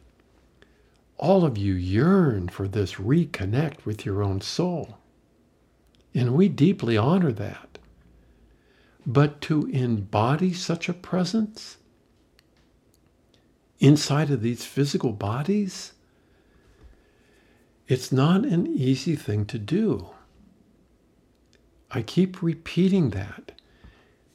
all 1.19 1.45
of 1.45 1.59
you 1.59 1.75
yearn 1.75 2.49
for 2.49 2.67
this 2.67 2.95
reconnect 2.95 3.85
with 3.85 4.07
your 4.07 4.23
own 4.23 4.41
soul. 4.41 4.97
And 6.15 6.35
we 6.35 6.49
deeply 6.49 6.97
honor 6.97 7.33
that. 7.33 7.77
But 9.05 9.43
to 9.43 9.67
embody 9.67 10.55
such 10.55 10.89
a 10.89 10.95
presence 10.95 11.77
inside 13.83 14.31
of 14.31 14.43
these 14.43 14.65
physical 14.65 15.13
bodies, 15.13 15.93
it's 17.89 18.13
not 18.13 18.45
an 18.47 18.67
easy 18.69 19.17
thing 19.17 19.45
to 19.47 19.59
do. 19.59 20.09
I 21.91 22.01
keep 22.01 22.41
repeating 22.41 23.11
that 23.11 23.53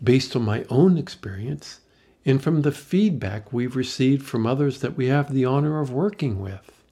based 0.03 0.35
on 0.35 0.43
my 0.43 0.65
own 0.69 0.97
experience 0.97 1.79
and 2.25 2.43
from 2.43 2.61
the 2.61 2.73
feedback 2.73 3.53
we've 3.53 3.77
received 3.77 4.27
from 4.27 4.45
others 4.45 4.81
that 4.81 4.97
we 4.97 5.07
have 5.07 5.33
the 5.33 5.45
honor 5.45 5.79
of 5.79 5.91
working 5.93 6.41
with. 6.41 6.83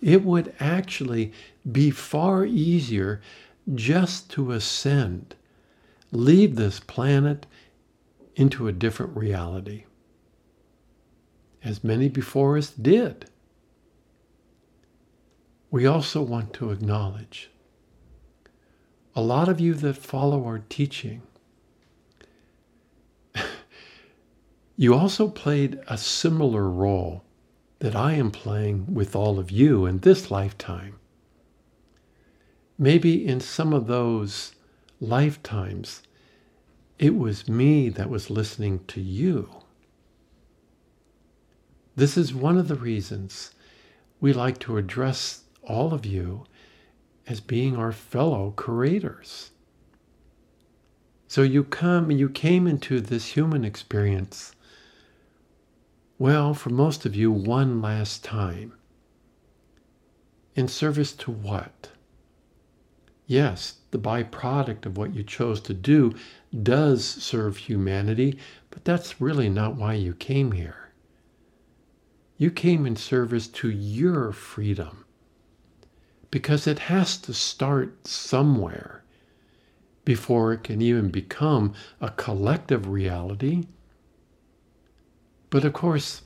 It 0.00 0.24
would 0.24 0.54
actually 0.60 1.32
be 1.70 1.90
far 1.90 2.46
easier 2.46 3.20
just 3.74 4.30
to 4.30 4.52
ascend, 4.52 5.34
leave 6.12 6.54
this 6.54 6.78
planet 6.78 7.46
into 8.36 8.68
a 8.68 8.72
different 8.72 9.16
reality, 9.16 9.84
as 11.64 11.84
many 11.84 12.08
before 12.08 12.56
us 12.56 12.70
did. 12.70 13.26
We 15.70 15.86
also 15.86 16.22
want 16.22 16.52
to 16.54 16.70
acknowledge 16.70 17.50
a 19.14 19.22
lot 19.22 19.48
of 19.48 19.60
you 19.60 19.74
that 19.74 19.96
follow 19.96 20.44
our 20.44 20.60
teaching 20.68 21.22
You 24.76 24.94
also 24.94 25.28
played 25.28 25.78
a 25.88 25.98
similar 25.98 26.68
role 26.68 27.24
that 27.80 27.94
I 27.94 28.14
am 28.14 28.30
playing 28.30 28.94
with 28.94 29.14
all 29.14 29.38
of 29.38 29.50
you 29.50 29.84
in 29.86 29.98
this 29.98 30.30
lifetime. 30.30 30.98
Maybe 32.78 33.26
in 33.26 33.40
some 33.40 33.74
of 33.74 33.86
those 33.86 34.54
lifetimes, 35.00 36.02
it 36.98 37.14
was 37.16 37.48
me 37.48 37.90
that 37.90 38.08
was 38.08 38.30
listening 38.30 38.84
to 38.86 39.00
you. 39.02 39.50
This 42.00 42.16
is 42.16 42.32
one 42.32 42.56
of 42.56 42.66
the 42.66 42.76
reasons 42.76 43.50
we 44.22 44.32
like 44.32 44.58
to 44.60 44.78
address 44.78 45.42
all 45.62 45.92
of 45.92 46.06
you 46.06 46.46
as 47.26 47.40
being 47.40 47.76
our 47.76 47.92
fellow 47.92 48.52
creators. 48.56 49.50
So 51.28 51.42
you 51.42 51.62
come, 51.62 52.10
you 52.10 52.30
came 52.30 52.66
into 52.66 53.02
this 53.02 53.26
human 53.36 53.66
experience 53.66 54.54
well, 56.18 56.54
for 56.54 56.70
most 56.70 57.04
of 57.04 57.14
you, 57.14 57.30
one 57.30 57.82
last 57.82 58.24
time. 58.24 58.72
In 60.54 60.68
service 60.68 61.12
to 61.12 61.30
what? 61.30 61.90
Yes, 63.26 63.74
the 63.90 63.98
byproduct 63.98 64.86
of 64.86 64.96
what 64.96 65.14
you 65.14 65.22
chose 65.22 65.60
to 65.60 65.74
do 65.74 66.14
does 66.62 67.04
serve 67.04 67.58
humanity, 67.58 68.38
but 68.70 68.86
that's 68.86 69.20
really 69.20 69.50
not 69.50 69.76
why 69.76 69.92
you 69.92 70.14
came 70.14 70.52
here. 70.52 70.89
You 72.40 72.50
came 72.50 72.86
in 72.86 72.96
service 72.96 73.46
to 73.48 73.70
your 73.70 74.32
freedom 74.32 75.04
because 76.30 76.66
it 76.66 76.78
has 76.80 77.16
to 77.18 77.34
start 77.34 78.06
somewhere 78.08 79.04
before 80.04 80.52
it 80.52 80.64
can 80.64 80.80
even 80.80 81.10
become 81.10 81.74
a 82.00 82.10
collective 82.10 82.88
reality 82.88 83.66
but 85.50 85.64
of 85.64 85.72
course, 85.72 86.22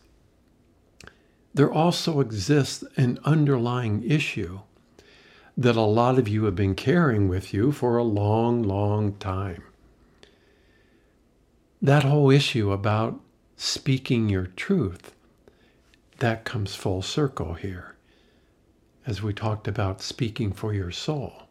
there 1.54 1.72
also 1.72 2.20
exists 2.20 2.84
an 2.96 3.18
underlying 3.24 4.04
issue 4.04 4.60
that 5.56 5.76
a 5.76 5.82
lot 5.82 6.18
of 6.18 6.28
you 6.28 6.44
have 6.44 6.54
been 6.54 6.74
carrying 6.74 7.28
with 7.28 7.54
you 7.54 7.72
for 7.72 7.96
a 7.96 8.04
long, 8.04 8.62
long 8.62 9.14
time. 9.14 9.62
That 11.80 12.02
whole 12.02 12.30
issue 12.30 12.70
about 12.70 13.20
speaking 13.56 14.28
your 14.28 14.46
truth, 14.46 15.13
that 16.18 16.44
comes 16.44 16.74
full 16.74 17.02
circle 17.02 17.54
here, 17.54 17.96
as 19.06 19.22
we 19.22 19.32
talked 19.32 19.68
about 19.68 20.00
speaking 20.00 20.52
for 20.52 20.72
your 20.72 20.90
soul. 20.90 21.48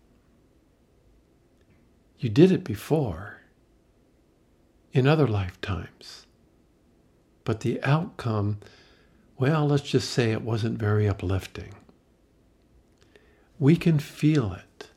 You 2.17 2.29
did 2.29 2.51
it 2.51 2.63
before, 2.63 3.41
in 4.93 5.07
other 5.07 5.27
lifetimes. 5.27 6.25
But 7.43 7.59
the 7.59 7.83
outcome, 7.83 8.59
well, 9.37 9.67
let's 9.67 9.83
just 9.83 10.09
say 10.11 10.31
it 10.31 10.43
wasn't 10.43 10.79
very 10.79 11.09
uplifting. 11.09 11.73
We 13.59 13.75
can 13.75 13.99
feel 13.99 14.53
it. 14.53 14.89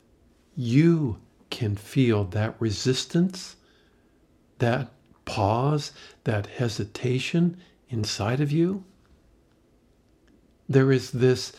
You 0.55 1.19
can 1.49 1.75
feel 1.75 2.23
that 2.25 2.55
resistance, 2.59 3.55
that 4.59 4.91
pause, 5.25 5.91
that 6.23 6.47
hesitation 6.47 7.57
inside 7.89 8.39
of 8.39 8.51
you. 8.51 8.83
There 10.69 10.91
is 10.91 11.11
this 11.11 11.53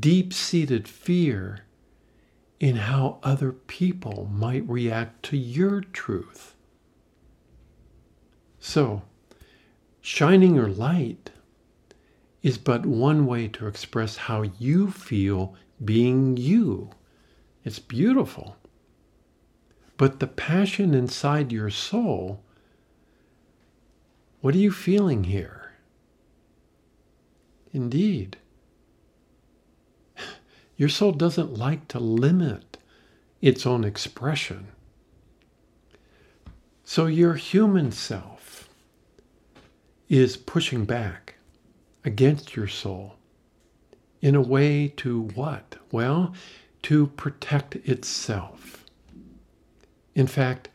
deep 0.00 0.32
seated 0.32 0.88
fear 0.88 1.60
in 2.58 2.76
how 2.76 3.18
other 3.22 3.52
people 3.52 4.28
might 4.32 4.68
react 4.68 5.22
to 5.24 5.36
your 5.36 5.80
truth. 5.80 6.54
So, 8.58 9.02
Shining 10.10 10.54
your 10.54 10.68
light 10.68 11.32
is 12.42 12.56
but 12.56 12.86
one 12.86 13.26
way 13.26 13.46
to 13.48 13.66
express 13.66 14.16
how 14.16 14.42
you 14.58 14.90
feel 14.90 15.54
being 15.84 16.38
you. 16.38 16.90
It's 17.62 17.78
beautiful. 17.78 18.56
But 19.98 20.18
the 20.18 20.26
passion 20.26 20.94
inside 20.94 21.52
your 21.52 21.68
soul, 21.68 22.42
what 24.40 24.54
are 24.54 24.58
you 24.58 24.72
feeling 24.72 25.24
here? 25.24 25.67
Indeed. 27.72 28.36
Your 30.76 30.88
soul 30.88 31.12
doesn't 31.12 31.54
like 31.54 31.88
to 31.88 31.98
limit 31.98 32.78
its 33.40 33.66
own 33.66 33.84
expression. 33.84 34.68
So 36.84 37.06
your 37.06 37.34
human 37.34 37.92
self 37.92 38.68
is 40.08 40.36
pushing 40.36 40.84
back 40.84 41.34
against 42.04 42.56
your 42.56 42.68
soul 42.68 43.16
in 44.22 44.34
a 44.34 44.40
way 44.40 44.88
to 44.96 45.22
what? 45.34 45.76
Well, 45.92 46.32
to 46.82 47.08
protect 47.08 47.76
itself. 47.76 48.84
In 50.14 50.26
fact, 50.26 50.68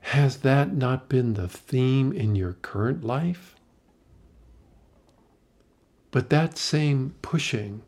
has 0.00 0.38
that 0.38 0.74
not 0.74 1.08
been 1.08 1.34
the 1.34 1.48
theme 1.48 2.12
in 2.12 2.34
your 2.34 2.54
current 2.54 3.04
life? 3.04 3.51
But 6.12 6.30
that 6.30 6.56
same 6.56 7.16
pushing 7.20 7.82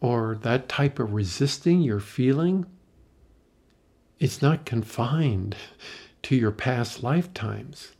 or 0.00 0.36
that 0.42 0.68
type 0.68 0.98
of 0.98 1.12
resisting 1.12 1.80
you're 1.80 2.00
feeling, 2.00 2.66
it's 4.18 4.42
not 4.42 4.66
confined 4.66 5.54
to 6.22 6.34
your 6.34 6.50
past 6.50 7.04
lifetimes 7.04 7.92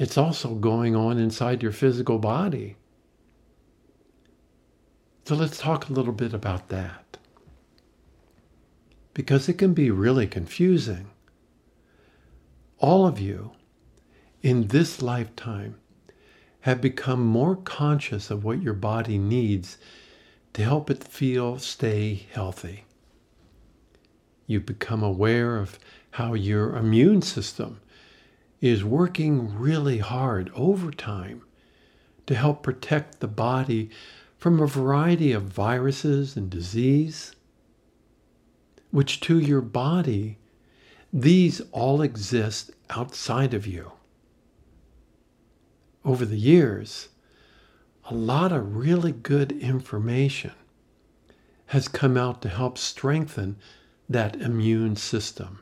it's 0.00 0.16
also 0.16 0.54
going 0.54 0.96
on 0.96 1.18
inside 1.18 1.62
your 1.62 1.72
physical 1.72 2.18
body. 2.18 2.76
So 5.26 5.34
let's 5.34 5.58
talk 5.58 5.90
a 5.90 5.92
little 5.92 6.14
bit 6.14 6.32
about 6.32 6.70
that. 6.70 7.18
Because 9.12 9.46
it 9.46 9.58
can 9.58 9.74
be 9.74 9.90
really 9.90 10.26
confusing. 10.26 11.10
All 12.78 13.06
of 13.06 13.20
you 13.20 13.52
in 14.40 14.68
this 14.68 15.02
lifetime 15.02 15.74
have 16.62 16.80
become 16.80 17.24
more 17.24 17.56
conscious 17.56 18.30
of 18.30 18.44
what 18.44 18.62
your 18.62 18.74
body 18.74 19.18
needs 19.18 19.78
to 20.52 20.62
help 20.62 20.90
it 20.90 21.02
feel 21.02 21.58
stay 21.58 22.26
healthy. 22.32 22.84
You've 24.46 24.66
become 24.66 25.02
aware 25.02 25.56
of 25.56 25.78
how 26.12 26.34
your 26.34 26.76
immune 26.76 27.22
system 27.22 27.80
is 28.60 28.84
working 28.84 29.56
really 29.58 29.98
hard 29.98 30.50
overtime 30.54 31.42
to 32.26 32.34
help 32.34 32.62
protect 32.62 33.20
the 33.20 33.28
body 33.28 33.90
from 34.36 34.60
a 34.60 34.66
variety 34.66 35.32
of 35.32 35.44
viruses 35.44 36.36
and 36.36 36.50
disease, 36.50 37.34
which 38.90 39.20
to 39.20 39.38
your 39.38 39.60
body, 39.60 40.38
these 41.12 41.60
all 41.72 42.02
exist 42.02 42.70
outside 42.90 43.54
of 43.54 43.66
you. 43.66 43.92
Over 46.04 46.24
the 46.24 46.38
years, 46.38 47.08
a 48.08 48.14
lot 48.14 48.52
of 48.52 48.76
really 48.76 49.12
good 49.12 49.52
information 49.52 50.52
has 51.66 51.88
come 51.88 52.16
out 52.16 52.42
to 52.42 52.48
help 52.48 52.78
strengthen 52.78 53.56
that 54.08 54.36
immune 54.36 54.96
system. 54.96 55.60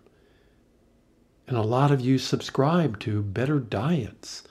And 1.46 1.56
a 1.56 1.62
lot 1.62 1.90
of 1.90 2.00
you 2.00 2.18
subscribe 2.18 2.98
to 3.00 3.22
better 3.22 3.58
diets, 3.58 4.42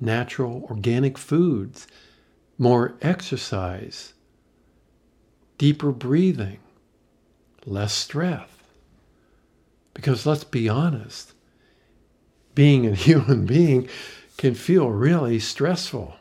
natural 0.00 0.64
organic 0.70 1.18
foods, 1.18 1.86
more 2.58 2.94
exercise, 3.00 4.12
deeper 5.58 5.92
breathing, 5.92 6.58
less 7.64 7.92
stress. 7.92 8.48
Because 9.92 10.26
let's 10.26 10.44
be 10.44 10.68
honest, 10.68 11.32
being 12.54 12.86
a 12.86 12.94
human 12.94 13.46
being 13.46 13.88
can 14.44 14.54
feel 14.54 14.90
really 14.90 15.38
stressful. 15.38 16.16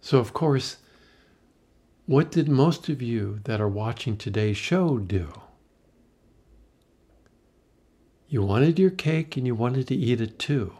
So, 0.00 0.18
of 0.18 0.32
course, 0.32 0.78
what 2.06 2.32
did 2.32 2.48
most 2.48 2.88
of 2.88 3.00
you 3.00 3.38
that 3.44 3.60
are 3.60 3.68
watching 3.68 4.16
today's 4.16 4.56
show 4.56 4.98
do? 4.98 5.32
You 8.26 8.42
wanted 8.42 8.80
your 8.80 8.90
cake 8.90 9.36
and 9.36 9.46
you 9.46 9.54
wanted 9.54 9.86
to 9.86 9.94
eat 9.94 10.20
it 10.20 10.40
too. 10.40 10.72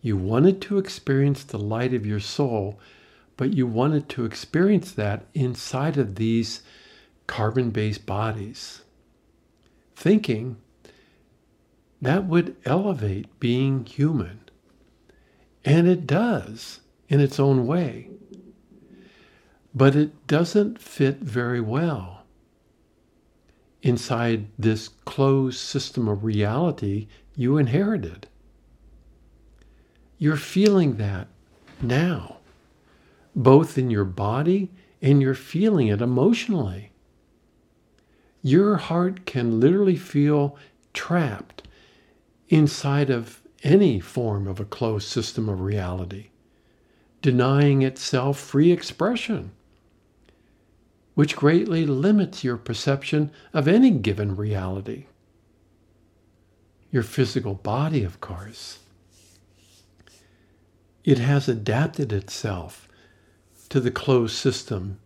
You 0.00 0.16
wanted 0.16 0.60
to 0.62 0.78
experience 0.78 1.44
the 1.44 1.60
light 1.60 1.94
of 1.94 2.04
your 2.04 2.18
soul, 2.18 2.80
but 3.36 3.54
you 3.54 3.68
wanted 3.68 4.08
to 4.08 4.24
experience 4.24 4.90
that 4.90 5.24
inside 5.34 5.96
of 5.96 6.16
these 6.16 6.62
carbon 7.28 7.70
based 7.70 8.06
bodies, 8.06 8.82
thinking 9.94 10.56
that 12.02 12.26
would 12.26 12.56
elevate 12.64 13.38
being 13.38 13.86
human. 13.86 14.40
And 15.64 15.86
it 15.86 16.04
does 16.04 16.80
in 17.08 17.20
its 17.20 17.38
own 17.38 17.64
way. 17.66 18.10
But 19.72 19.94
it 19.94 20.26
doesn't 20.26 20.80
fit 20.80 21.20
very 21.20 21.60
well 21.60 22.24
inside 23.82 24.48
this 24.58 24.88
closed 24.88 25.60
system 25.60 26.08
of 26.08 26.24
reality 26.24 27.06
you 27.36 27.56
inherited. 27.56 28.26
You're 30.18 30.36
feeling 30.36 30.96
that 30.96 31.28
now, 31.80 32.38
both 33.34 33.78
in 33.78 33.90
your 33.90 34.04
body 34.04 34.70
and 35.00 35.22
you're 35.22 35.34
feeling 35.34 35.86
it 35.86 36.02
emotionally. 36.02 36.90
Your 38.42 38.76
heart 38.76 39.24
can 39.24 39.60
literally 39.60 39.96
feel 39.96 40.56
trapped 40.92 41.62
inside 42.52 43.10
of 43.10 43.40
any 43.64 43.98
form 43.98 44.46
of 44.46 44.60
a 44.60 44.64
closed 44.64 45.08
system 45.08 45.48
of 45.48 45.60
reality, 45.60 46.28
denying 47.22 47.82
itself 47.82 48.38
free 48.38 48.70
expression, 48.70 49.50
which 51.14 51.34
greatly 51.34 51.86
limits 51.86 52.44
your 52.44 52.56
perception 52.56 53.30
of 53.52 53.66
any 53.66 53.90
given 53.90 54.36
reality. 54.36 55.06
Your 56.90 57.02
physical 57.02 57.54
body, 57.54 58.04
of 58.04 58.20
course 58.20 58.78
it 61.04 61.18
has 61.18 61.48
adapted 61.48 62.12
itself 62.12 62.88
to 63.68 63.80
the 63.80 63.90
closed 63.90 64.36
system 64.36 65.00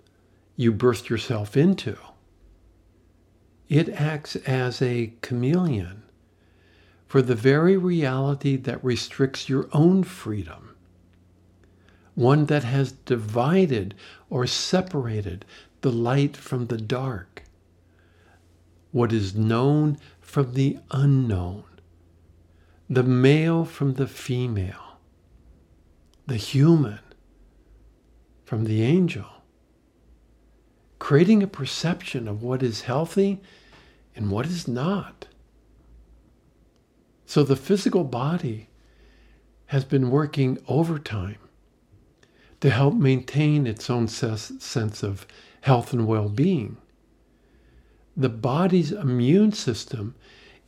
you 0.55 0.73
birthed 0.73 1.09
yourself 1.09 1.57
into. 1.57 1.97
It 3.69 3.89
acts 3.89 4.37
as 4.37 4.83
a 4.83 5.15
chameleon 5.23 6.03
for 7.07 7.23
the 7.23 7.35
very 7.35 7.77
reality 7.77 8.57
that 8.57 8.85
restricts 8.85 9.49
your 9.49 9.69
own 9.73 10.03
freedom, 10.03 10.75
one 12.15 12.47
that 12.47 12.65
has 12.65 12.93
divided 12.93 13.95
or 14.29 14.47
separated 14.47 15.45
the 15.83 15.93
light 15.93 16.37
from 16.37 16.67
the 16.67 16.79
dark, 16.79 17.45
what 18.93 19.13
is 19.13 19.35
known 19.35 19.99
from 20.21 20.55
the 20.55 20.79
unknown, 20.91 21.65
the 22.89 23.03
male 23.03 23.65
from 23.65 23.95
the 23.95 24.07
female 24.07 24.87
the 26.27 26.37
human 26.37 26.99
from 28.45 28.65
the 28.65 28.83
angel, 28.83 29.27
creating 30.99 31.43
a 31.43 31.47
perception 31.47 32.29
of 32.29 32.43
what 32.43 32.63
is 32.63 32.83
healthy 32.83 33.41
and 34.15 34.31
what 34.31 34.47
is 34.47 34.67
not. 34.67 35.27
So 37.27 37.43
the 37.43 37.57
physical 37.57 38.05
body 38.05 38.69
has 39.67 39.85
been 39.85 40.11
working 40.11 40.59
overtime 40.69 41.39
to 42.61 42.71
help 42.71 42.95
maintain 42.95 43.67
its 43.67 43.91
own 43.91 44.09
sense 44.09 45.03
of 45.03 45.27
health 45.63 45.93
and 45.93 46.07
well 46.07 46.29
being. 46.29 46.77
The 48.17 48.29
body's 48.29 48.93
immune 48.93 49.53
system 49.53 50.15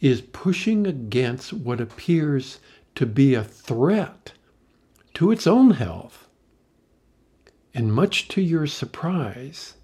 is 0.00 0.20
pushing 0.20 0.86
against 0.86 1.52
what 1.52 1.80
appears 1.80 2.58
to 2.96 3.06
be 3.06 3.34
a 3.34 3.44
threat 3.44 4.32
to 5.14 5.30
its 5.30 5.46
own 5.46 5.70
health. 5.70 6.28
And 7.72 7.92
much 7.92 8.28
to 8.28 8.40
your 8.40 8.66
surprise, 8.66 9.74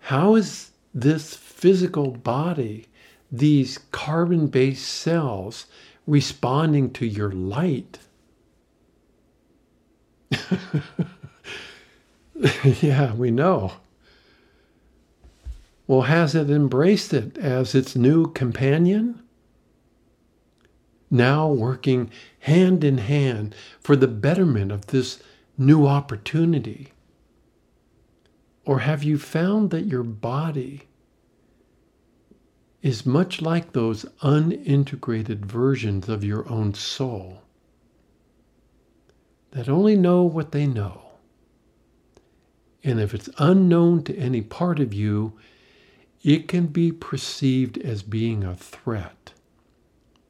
how 0.00 0.34
is 0.34 0.70
this 0.94 1.36
physical 1.36 2.10
body, 2.10 2.86
these 3.30 3.78
carbon 3.90 4.46
based 4.48 4.86
cells, 4.86 5.66
responding 6.06 6.90
to 6.92 7.06
your 7.06 7.30
light? 7.30 7.98
yeah, 12.80 13.14
we 13.14 13.30
know. 13.30 13.72
Well, 15.86 16.02
has 16.02 16.34
it 16.34 16.50
embraced 16.50 17.12
it 17.12 17.36
as 17.38 17.74
its 17.74 17.96
new 17.96 18.30
companion? 18.32 19.20
now 21.10 21.48
working 21.48 22.10
hand 22.40 22.84
in 22.84 22.98
hand 22.98 23.54
for 23.80 23.96
the 23.96 24.06
betterment 24.06 24.70
of 24.70 24.86
this 24.86 25.20
new 25.58 25.86
opportunity? 25.86 26.92
Or 28.64 28.80
have 28.80 29.02
you 29.02 29.18
found 29.18 29.70
that 29.70 29.86
your 29.86 30.04
body 30.04 30.82
is 32.82 33.04
much 33.04 33.42
like 33.42 33.72
those 33.72 34.04
unintegrated 34.22 35.44
versions 35.44 36.08
of 36.08 36.24
your 36.24 36.48
own 36.48 36.72
soul 36.74 37.42
that 39.50 39.68
only 39.68 39.96
know 39.96 40.22
what 40.22 40.52
they 40.52 40.66
know? 40.66 41.02
And 42.82 43.00
if 43.00 43.12
it's 43.12 43.28
unknown 43.38 44.04
to 44.04 44.16
any 44.16 44.40
part 44.40 44.80
of 44.80 44.94
you, 44.94 45.34
it 46.22 46.48
can 46.48 46.66
be 46.66 46.92
perceived 46.92 47.76
as 47.78 48.02
being 48.02 48.44
a 48.44 48.54
threat. 48.54 49.32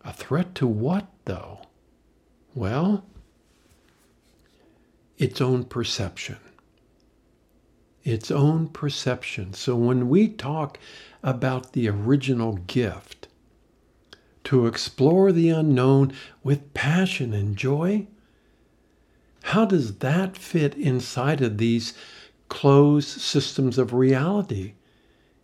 A 0.05 0.13
threat 0.13 0.55
to 0.57 0.67
what, 0.67 1.07
though? 1.27 1.61
Well, 2.55 3.05
its 5.19 5.41
own 5.41 5.65
perception. 5.65 6.39
Its 8.03 8.31
own 8.31 8.69
perception. 8.69 9.53
So 9.53 9.77
when 9.77 10.09
we 10.09 10.29
talk 10.29 10.79
about 11.23 11.73
the 11.73 11.89
original 11.89 12.55
gift, 12.67 13.29
to 14.45 14.67
explore 14.67 15.33
the 15.33 15.51
unknown 15.51 16.13
with 16.43 16.75
passion 16.75 17.33
and 17.33 17.57
joy, 17.57 18.07
how 19.45 19.65
does 19.65 19.99
that 19.99 20.37
fit 20.37 20.75
inside 20.75 21.41
of 21.41 21.59
these 21.59 21.95
closed 22.49 23.21
systems 23.21 23.79
of 23.79 23.93
reality? 23.93 24.75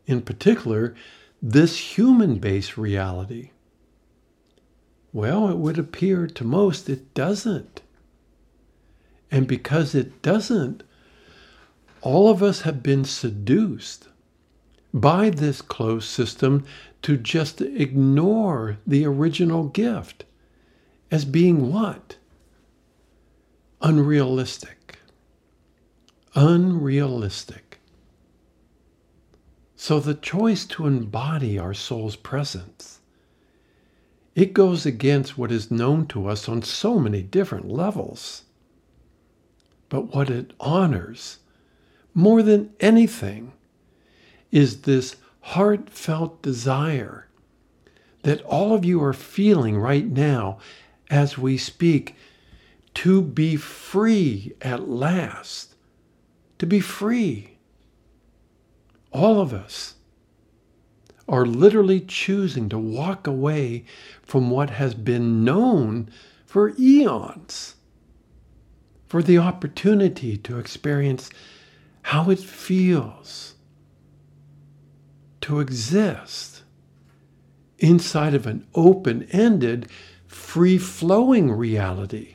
In 0.07 0.23
particular, 0.23 0.95
this 1.43 1.97
human 1.97 2.37
based 2.39 2.77
reality. 2.77 3.51
Well, 5.13 5.49
it 5.49 5.57
would 5.57 5.79
appear 5.79 6.27
to 6.27 6.45
most 6.45 6.89
it 6.89 7.15
doesn't. 7.15 7.83
And 9.31 9.47
because 9.47 9.95
it 9.95 10.23
doesn't, 10.23 10.83
all 12.01 12.29
of 12.29 12.43
us 12.43 12.63
have 12.63 12.83
been 12.83 13.05
seduced 13.05 14.09
by 15.01 15.31
this 15.31 15.63
closed 15.63 16.09
system 16.09 16.65
to 17.03 17.17
just 17.19 17.61
ignore 17.63 18.79
the 18.87 19.07
original 19.07 19.65
gift 19.69 20.25
as 21.11 21.25
being 21.25 21.73
what? 21.73 22.17
Unrealistic. 23.83 24.99
Unrealistic. 26.35 27.81
So 29.77 30.01
the 30.01 30.15
choice 30.15 30.67
to 30.67 30.87
embody 30.87 31.59
our 31.59 31.75
soul's 31.75 32.17
presence 32.17 33.01
It 34.35 34.53
goes 34.55 34.87
against 34.87 35.39
what 35.39 35.53
is 35.53 35.71
known 35.71 36.07
to 36.09 36.29
us 36.29 36.49
on 36.49 36.63
so 36.63 36.99
many 37.01 37.23
different 37.23 37.71
levels. 37.71 38.45
But 39.89 40.15
what 40.15 40.31
it 40.31 40.53
honors 40.61 41.39
more 42.15 42.43
than 42.43 42.75
anything 42.81 43.53
is 44.51 44.83
this 44.83 45.17
heartfelt 45.41 46.43
desire 46.43 47.29
that 48.23 48.43
all 48.43 48.75
of 48.75 48.85
you 48.85 49.03
are 49.03 49.13
feeling 49.13 49.79
right 49.79 50.07
now 50.07 50.59
as 51.09 51.39
we 51.39 51.57
speak 51.57 52.17
to 52.95 53.23
be 53.23 53.57
free 53.57 54.53
at 54.63 54.89
last. 54.89 55.75
To 56.59 56.67
be 56.67 56.81
free. 56.81 57.59
All 59.13 59.41
of 59.41 59.53
us 59.53 59.95
are 61.29 61.45
literally 61.45 62.01
choosing 62.01 62.69
to 62.71 62.79
walk 62.79 63.27
away 63.27 63.85
from 64.23 64.51
what 64.51 64.71
has 64.71 64.95
been 64.95 65.45
known 65.45 66.09
for 66.47 66.73
eons, 66.79 67.75
for 69.07 69.23
the 69.23 69.39
opportunity 69.39 70.37
to 70.39 70.59
experience 70.59 71.31
how 72.03 72.31
it 72.31 72.39
feels 72.39 73.56
to 75.47 75.61
exist 75.61 76.65
inside 77.79 78.35
of 78.35 78.49
an 78.49 78.67
open 78.75 79.23
ended, 79.31 79.89
free 80.27 80.77
flowing 80.77 81.53
reality. 81.53 82.35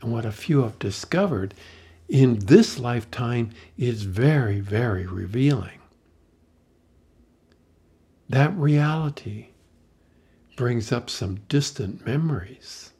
And 0.00 0.10
what 0.10 0.24
a 0.24 0.32
few 0.32 0.62
have 0.62 0.78
discovered 0.78 1.52
in 2.08 2.38
this 2.38 2.78
lifetime 2.78 3.50
is 3.76 4.04
very, 4.04 4.60
very 4.60 5.04
revealing. 5.04 5.78
That 8.30 8.56
reality 8.56 9.48
brings 10.56 10.90
up 10.90 11.10
some 11.10 11.40
distant 11.50 12.06
memories. 12.06 12.92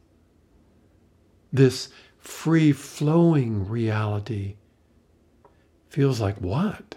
This 1.50 1.88
free 2.18 2.72
flowing 2.72 3.66
reality 3.66 4.56
feels 5.88 6.20
like 6.20 6.36
what? 6.42 6.96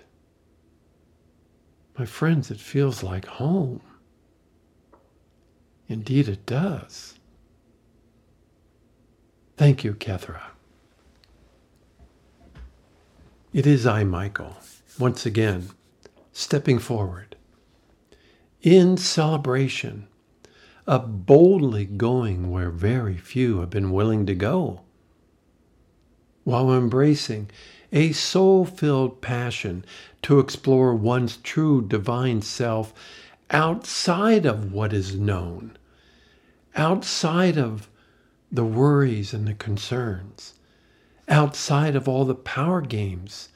My 1.97 2.05
friends, 2.05 2.49
it 2.49 2.59
feels 2.59 3.03
like 3.03 3.25
home. 3.25 3.81
Indeed, 5.87 6.29
it 6.29 6.45
does. 6.45 7.15
Thank 9.57 9.83
you, 9.83 9.93
Kethra. 9.93 10.41
It 13.53 13.67
is 13.67 13.85
I, 13.85 14.05
Michael, 14.05 14.55
once 14.97 15.25
again, 15.25 15.69
stepping 16.31 16.79
forward 16.79 17.35
in 18.61 18.95
celebration 18.95 20.07
of 20.87 21.25
boldly 21.25 21.85
going 21.85 22.49
where 22.51 22.69
very 22.69 23.17
few 23.17 23.59
have 23.59 23.69
been 23.69 23.91
willing 23.91 24.25
to 24.25 24.35
go, 24.35 24.81
while 26.43 26.73
embracing 26.73 27.49
a 27.91 28.11
soul 28.13 28.63
filled 28.65 29.21
passion 29.21 29.83
to 30.21 30.39
explore 30.39 30.95
one's 30.95 31.37
true 31.37 31.81
divine 31.81 32.41
self 32.41 32.93
outside 33.49 34.45
of 34.45 34.71
what 34.71 34.93
is 34.93 35.15
known, 35.15 35.77
outside 36.75 37.57
of 37.57 37.89
the 38.51 38.63
worries 38.63 39.33
and 39.33 39.47
the 39.47 39.53
concerns, 39.53 40.53
outside 41.27 41.95
of 41.95 42.07
all 42.07 42.23
the 42.23 42.35
power 42.35 42.81
games 42.81 43.49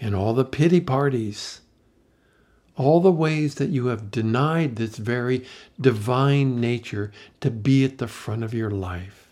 and 0.00 0.14
all 0.14 0.34
the 0.34 0.44
pity 0.44 0.80
parties, 0.80 1.60
all 2.76 3.00
the 3.00 3.12
ways 3.12 3.56
that 3.56 3.70
you 3.70 3.86
have 3.86 4.10
denied 4.10 4.76
this 4.76 4.96
very 4.96 5.44
divine 5.80 6.60
nature 6.60 7.12
to 7.40 7.50
be 7.50 7.84
at 7.84 7.98
the 7.98 8.08
front 8.08 8.42
of 8.42 8.54
your 8.54 8.70
life. 8.70 9.28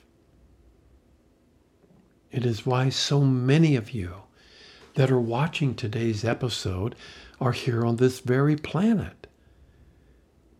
It 2.30 2.44
is 2.44 2.66
why 2.66 2.90
so 2.90 3.22
many 3.22 3.74
of 3.74 3.92
you 3.92 4.12
that 4.98 5.12
are 5.12 5.20
watching 5.20 5.76
today's 5.76 6.24
episode 6.24 6.92
are 7.40 7.52
here 7.52 7.86
on 7.86 7.94
this 7.96 8.18
very 8.18 8.56
planet. 8.56 9.28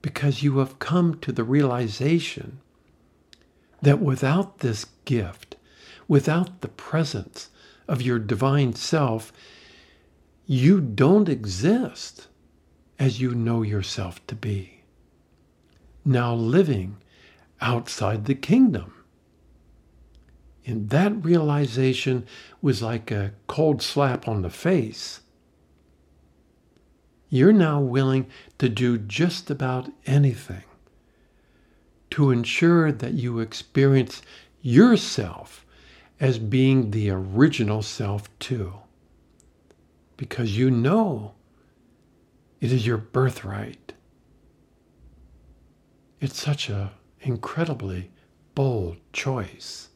Because 0.01 0.45
you 0.45 0.59
have 0.59 0.79
come 0.79 1.19
to 1.23 1.33
the 1.33 1.43
realization 1.43 2.61
that 3.83 3.99
without 3.99 4.61
this 4.61 4.87
gift, 5.05 5.57
without 6.07 6.61
the 6.61 6.69
presence 6.69 7.51
of 7.89 8.01
your 8.01 8.21
divine 8.21 8.75
self, 8.75 9.33
you 10.47 10.81
don't 10.81 11.29
exist 11.29 12.29
as 12.97 13.21
you 13.21 13.35
know 13.35 13.63
yourself 13.63 14.25
to 14.29 14.37
be. 14.37 14.85
Now 16.05 16.33
living 16.33 16.99
outside 17.61 18.27
the 18.27 18.37
kingdom. 18.37 18.98
And 20.69 20.91
that 20.91 21.25
realization 21.25 22.27
was 22.61 22.83
like 22.83 23.11
a 23.11 23.33
cold 23.47 23.81
slap 23.81 24.29
on 24.29 24.43
the 24.43 24.51
face. 24.51 25.23
You're 27.31 27.55
now 27.55 27.81
willing 27.81 28.27
to 28.59 28.69
do 28.69 28.99
just 28.99 29.49
about 29.49 29.91
anything 30.05 30.65
to 32.11 32.31
ensure 32.31 32.93
that 32.93 33.15
you 33.15 33.39
experience 33.41 34.21
yourself 34.61 35.65
as 36.21 36.39
being 36.39 36.91
the 36.91 37.09
original 37.09 37.81
self 37.81 38.29
too. 38.39 38.75
Because 40.19 40.59
you 40.59 40.71
know 40.71 41.33
it 42.61 42.71
is 42.73 42.87
your 42.87 42.99
birthright. 42.99 43.95
It's 46.21 46.39
such 46.39 46.69
an 46.69 46.91
incredibly 47.23 48.11
bold 48.55 48.99
choice. 49.15 49.88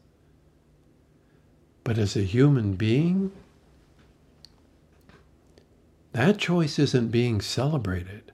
But 1.84 1.98
as 1.98 2.16
a 2.16 2.22
human 2.22 2.74
being, 2.74 3.32
that 6.12 6.38
choice 6.38 6.78
isn't 6.78 7.08
being 7.08 7.40
celebrated 7.40 8.32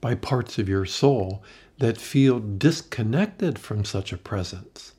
by 0.00 0.14
parts 0.14 0.58
of 0.58 0.68
your 0.68 0.84
soul 0.84 1.42
that 1.78 1.98
feel 1.98 2.38
disconnected 2.38 3.58
from 3.58 3.84
such 3.84 4.12
a 4.12 4.18
presence. 4.18 4.92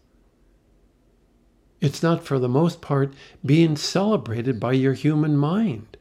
It's 1.80 2.02
not, 2.02 2.24
for 2.24 2.40
the 2.40 2.50
most 2.50 2.82
part, 2.82 3.14
being 3.46 3.76
celebrated 3.78 4.60
by 4.60 4.74
your 4.74 4.94
human 4.94 5.38
mind. 5.38 5.98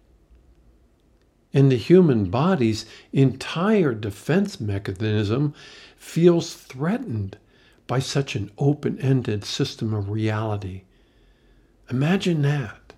And 1.52 1.70
the 1.70 1.76
human 1.76 2.30
body's 2.30 2.86
entire 3.12 3.92
defense 3.94 4.60
mechanism 4.60 5.54
feels 5.96 6.54
threatened 6.54 7.36
by 7.86 7.98
such 7.98 8.34
an 8.34 8.50
open 8.56 8.98
ended 8.98 9.44
system 9.44 9.92
of 9.92 10.10
reality 10.10 10.82
Imagine 11.90 12.42
that. 12.42 12.94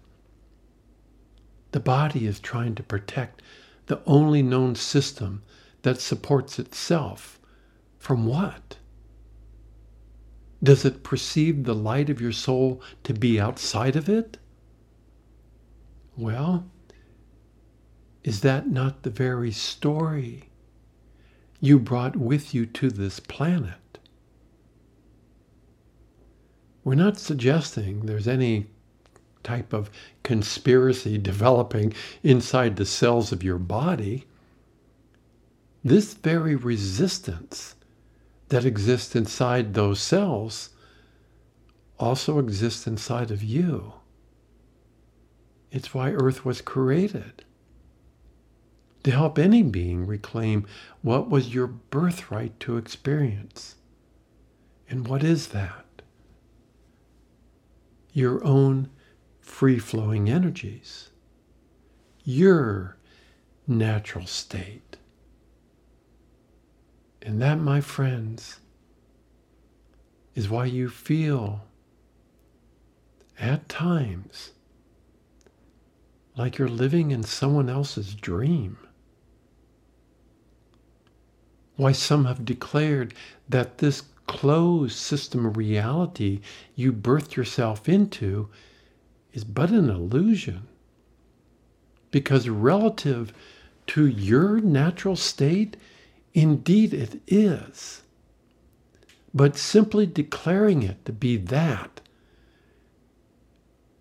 The 1.73 1.81
body 1.81 2.27
is 2.27 2.41
trying 2.41 2.75
to 2.77 2.83
protect 2.83 3.43
the 3.87 4.01
only 4.07 4.43
known 4.43 4.75
system 4.75 5.43
that 5.83 6.01
supports 6.01 6.59
itself. 6.59 7.39
From 7.99 8.27
what? 8.27 8.79
Does 10.63 10.85
it 10.85 11.03
perceive 11.03 11.65
the 11.65 11.75
light 11.75 12.09
of 12.09 12.21
your 12.21 12.33
soul 12.33 12.81
to 13.05 13.13
be 13.13 13.41
outside 13.41 13.97
of 13.97 14.09
it? 14.09 14.39
Well, 16.17 16.65
is 18.25 18.41
that 18.41 18.69
not 18.69 19.03
the 19.03 19.11
very 19.11 19.53
story 19.53 20.49
you 21.61 21.79
brought 21.79 22.17
with 22.17 22.55
you 22.55 22.67
to 22.67 22.91
this 22.91 23.21
planet? 23.21 23.99
We're 26.83 26.95
not 26.95 27.19
suggesting 27.19 28.07
there's 28.07 28.29
any 28.29 28.67
type 29.47 29.73
of 29.73 29.91
conspiracy 30.23 31.17
developing 31.17 31.95
inside 32.23 32.77
the 32.77 32.85
cells 32.85 33.33
of 33.33 33.43
your 33.43 33.59
body, 33.59 34.27
this 35.85 36.15
very 36.15 36.57
resistance 36.57 37.77
that 38.49 38.65
exists 38.65 39.15
inside 39.15 39.73
those 39.73 40.01
cells 40.01 40.71
also 41.99 42.39
exists 42.39 42.87
inside 42.87 43.31
of 43.31 43.43
you. 43.43 43.95
It's 45.71 45.95
why 45.95 46.11
Earth 46.11 46.45
was 46.45 46.61
created. 46.61 47.45
To 49.05 49.11
help 49.13 49.39
any 49.39 49.63
being 49.63 50.07
reclaim 50.07 50.67
what 51.03 51.31
was 51.31 51.55
your 51.55 51.69
birthright 51.69 52.59
to 52.61 52.77
experience. 52.77 53.77
And 54.89 55.07
what 55.07 55.23
is 55.23 55.49
that? 55.49 55.85
Your 58.13 58.45
own 58.45 58.91
free 59.47 59.79
flowing 59.79 60.29
energies, 60.29 61.11
your 62.25 62.97
natural 63.67 64.27
state. 64.27 64.97
And 67.23 67.41
that, 67.41 67.59
my 67.59 67.81
friends, 67.81 68.61
is 70.35 70.51
why 70.51 70.67
you 70.67 70.91
feel 70.91 71.65
at 73.39 73.69
times 73.69 74.51
like 76.37 76.59
you're 76.59 76.69
living 76.69 77.11
in 77.13 77.23
someone 77.23 77.71
else's 77.71 78.15
dream. 78.15 78.77
Why 81.77 81.93
some 81.93 82.25
have 82.25 82.45
declared 82.45 83.15
that 83.49 83.79
this 83.79 84.03
closed 84.27 84.97
system 84.97 85.47
of 85.47 85.57
reality 85.57 86.41
you 86.75 86.93
birthed 86.93 87.37
yourself 87.37 87.89
into 87.89 88.49
is 89.37 89.45
but 89.45 89.71
an 89.71 89.91
illusion. 89.91 90.67
Because 92.11 92.49
relative 92.49 93.35
to 93.89 94.07
your 94.07 94.61
natural 94.61 95.15
state, 95.15 95.77
indeed 96.33 96.95
it 96.95 97.21
is. 97.27 98.03
But 99.35 99.59
simply 99.59 100.07
declaring 100.07 100.83
it 100.83 101.05
to 101.05 101.13
be 101.13 101.37
that 101.37 102.01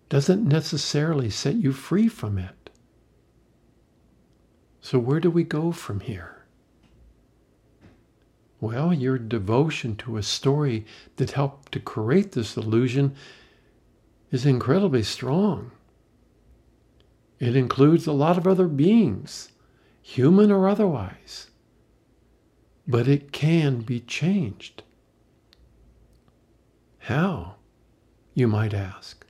doesn't 0.08 0.48
necessarily 0.48 1.28
set 1.28 1.56
you 1.56 1.72
free 1.72 2.08
from 2.08 2.38
it. 2.38 2.70
So, 4.80 4.98
where 4.98 5.20
do 5.20 5.30
we 5.30 5.44
go 5.44 5.70
from 5.70 6.00
here? 6.00 6.44
Well, 8.58 8.94
your 8.94 9.18
devotion 9.18 9.96
to 9.96 10.16
a 10.16 10.22
story 10.22 10.86
that 11.16 11.32
helped 11.32 11.72
to 11.72 11.80
create 11.80 12.32
this 12.32 12.56
illusion 12.56 13.14
is 14.36 14.44
incredibly 14.44 15.02
strong. 15.02 15.70
It 17.38 17.56
includes 17.56 18.06
a 18.06 18.12
lot 18.12 18.36
of 18.36 18.46
other 18.46 18.68
beings, 18.68 19.50
human 20.02 20.52
or 20.52 20.68
otherwise. 20.68 21.48
But 22.86 23.08
it 23.08 23.32
can 23.32 23.80
be 23.80 24.00
changed. 24.00 24.82
How, 26.98 27.54
you 28.34 28.46
might 28.46 28.74
ask? 28.74 29.24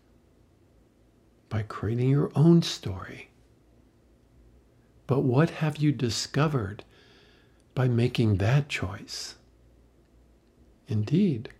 By 1.50 1.62
creating 1.62 2.10
your 2.10 2.32
own 2.34 2.62
story. 2.62 3.30
But 5.06 5.20
what 5.20 5.50
have 5.62 5.76
you 5.76 5.92
discovered 5.92 6.82
by 7.76 7.86
making 7.86 8.38
that 8.38 8.68
choice? 8.68 9.36
Indeed, 10.88 11.50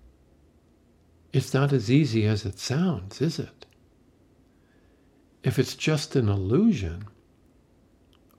it's 1.36 1.52
not 1.52 1.72
as 1.72 1.90
easy 1.90 2.26
as 2.26 2.46
it 2.46 2.58
sounds, 2.58 3.20
is 3.20 3.38
it? 3.38 3.66
If 5.42 5.58
it's 5.58 5.74
just 5.74 6.16
an 6.16 6.28
illusion, 6.30 7.04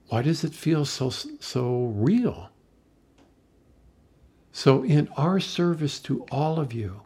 why 0.08 0.22
does 0.22 0.42
it 0.42 0.52
feel 0.52 0.84
so, 0.84 1.10
so 1.10 1.92
real? 1.94 2.50
So, 4.50 4.82
in 4.82 5.08
our 5.16 5.38
service 5.38 6.00
to 6.00 6.24
all 6.32 6.58
of 6.58 6.72
you, 6.72 7.02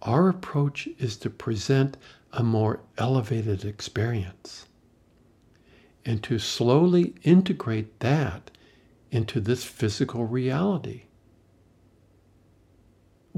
our 0.00 0.30
approach 0.30 0.88
is 0.98 1.18
to 1.18 1.30
present 1.30 1.98
a 2.32 2.42
more 2.42 2.80
elevated 2.96 3.64
experience 3.66 4.66
and 6.06 6.22
to 6.22 6.38
slowly 6.38 7.14
integrate 7.22 8.00
that 8.00 8.50
into 9.10 9.40
this 9.40 9.64
physical 9.64 10.24
reality. 10.24 11.02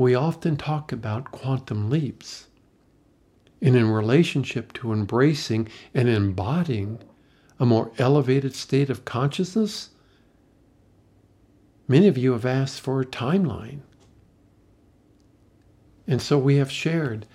We 0.01 0.15
often 0.15 0.57
talk 0.57 0.93
about 0.93 1.31
quantum 1.31 1.91
leaps. 1.91 2.47
And 3.61 3.77
in 3.77 3.91
relationship 3.91 4.73
to 4.73 4.95
embracing 4.95 5.69
and 5.93 6.09
embodying 6.09 7.01
a 7.59 7.67
more 7.67 7.93
elevated 7.99 8.55
state 8.55 8.89
of 8.89 9.05
consciousness, 9.05 9.91
many 11.87 12.09
of 12.09 12.17
you 12.17 12.33
have 12.33 12.47
asked 12.47 12.81
for 12.81 13.03
a 13.03 13.05
timeline. 13.05 13.81
And 16.07 16.23
so 16.23 16.39
we 16.39 16.57
have 16.57 16.73
shared 16.73 17.27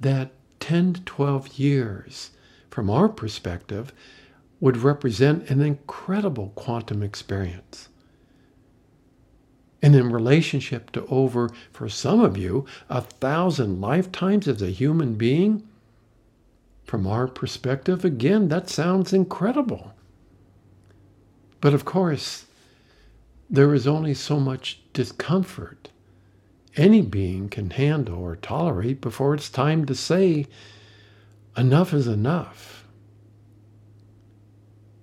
that 0.00 0.32
10 0.60 0.94
to 0.94 1.00
12 1.02 1.58
years, 1.58 2.30
from 2.70 2.88
our 2.88 3.10
perspective, 3.10 3.92
would 4.60 4.78
represent 4.78 5.50
an 5.50 5.60
incredible 5.60 6.54
quantum 6.54 7.02
experience. 7.02 7.90
And 9.82 9.96
in 9.96 10.12
relationship 10.12 10.92
to 10.92 11.04
over, 11.06 11.50
for 11.72 11.88
some 11.88 12.20
of 12.20 12.36
you, 12.36 12.64
a 12.88 13.00
thousand 13.00 13.80
lifetimes 13.80 14.46
as 14.46 14.62
a 14.62 14.70
human 14.70 15.14
being, 15.14 15.68
from 16.84 17.06
our 17.06 17.26
perspective, 17.26 18.04
again, 18.04 18.48
that 18.48 18.70
sounds 18.70 19.12
incredible. 19.12 19.92
But 21.60 21.74
of 21.74 21.84
course, 21.84 22.46
there 23.50 23.74
is 23.74 23.86
only 23.86 24.14
so 24.14 24.38
much 24.38 24.80
discomfort 24.92 25.88
any 26.76 27.02
being 27.02 27.48
can 27.48 27.70
handle 27.70 28.18
or 28.18 28.36
tolerate 28.36 29.00
before 29.00 29.34
it's 29.34 29.50
time 29.50 29.84
to 29.86 29.94
say, 29.94 30.46
enough 31.56 31.92
is 31.92 32.06
enough. 32.06 32.86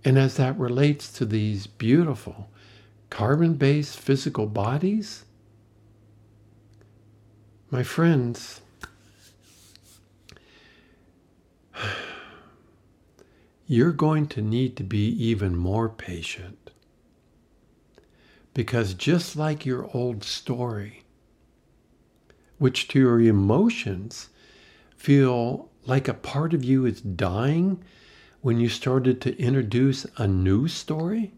And 0.04 0.18
as 0.18 0.38
that 0.38 0.58
relates 0.58 1.12
to 1.14 1.26
these 1.26 1.68
beautiful 1.68 2.50
carbon 3.10 3.54
based 3.56 4.00
physical 4.00 4.46
bodies, 4.46 5.26
my 7.72 7.84
friends, 7.84 8.62
you're 13.68 13.92
going 13.92 14.28
to 14.28 14.42
need 14.42 14.76
to 14.78 14.84
be 14.84 15.08
even 15.24 15.56
more 15.56 15.90
patient. 15.90 16.72
Because 18.54 18.94
just 18.94 19.36
like 19.36 19.66
your 19.66 19.90
old 19.94 20.24
story, 20.24 21.04
which 22.58 22.88
to 22.90 23.00
your 23.00 23.22
emotions 23.22 24.30
feel 24.98 25.70
like 25.86 26.08
a 26.08 26.14
part 26.14 26.54
of 26.54 26.64
you 26.64 26.86
is 26.86 27.02
dying 27.02 27.84
when 28.42 28.60
you 28.60 28.70
started 28.70 29.22
to 29.22 29.40
introduce 29.40 30.06
a 30.18 30.28
new 30.28 30.68
story, 30.68 31.34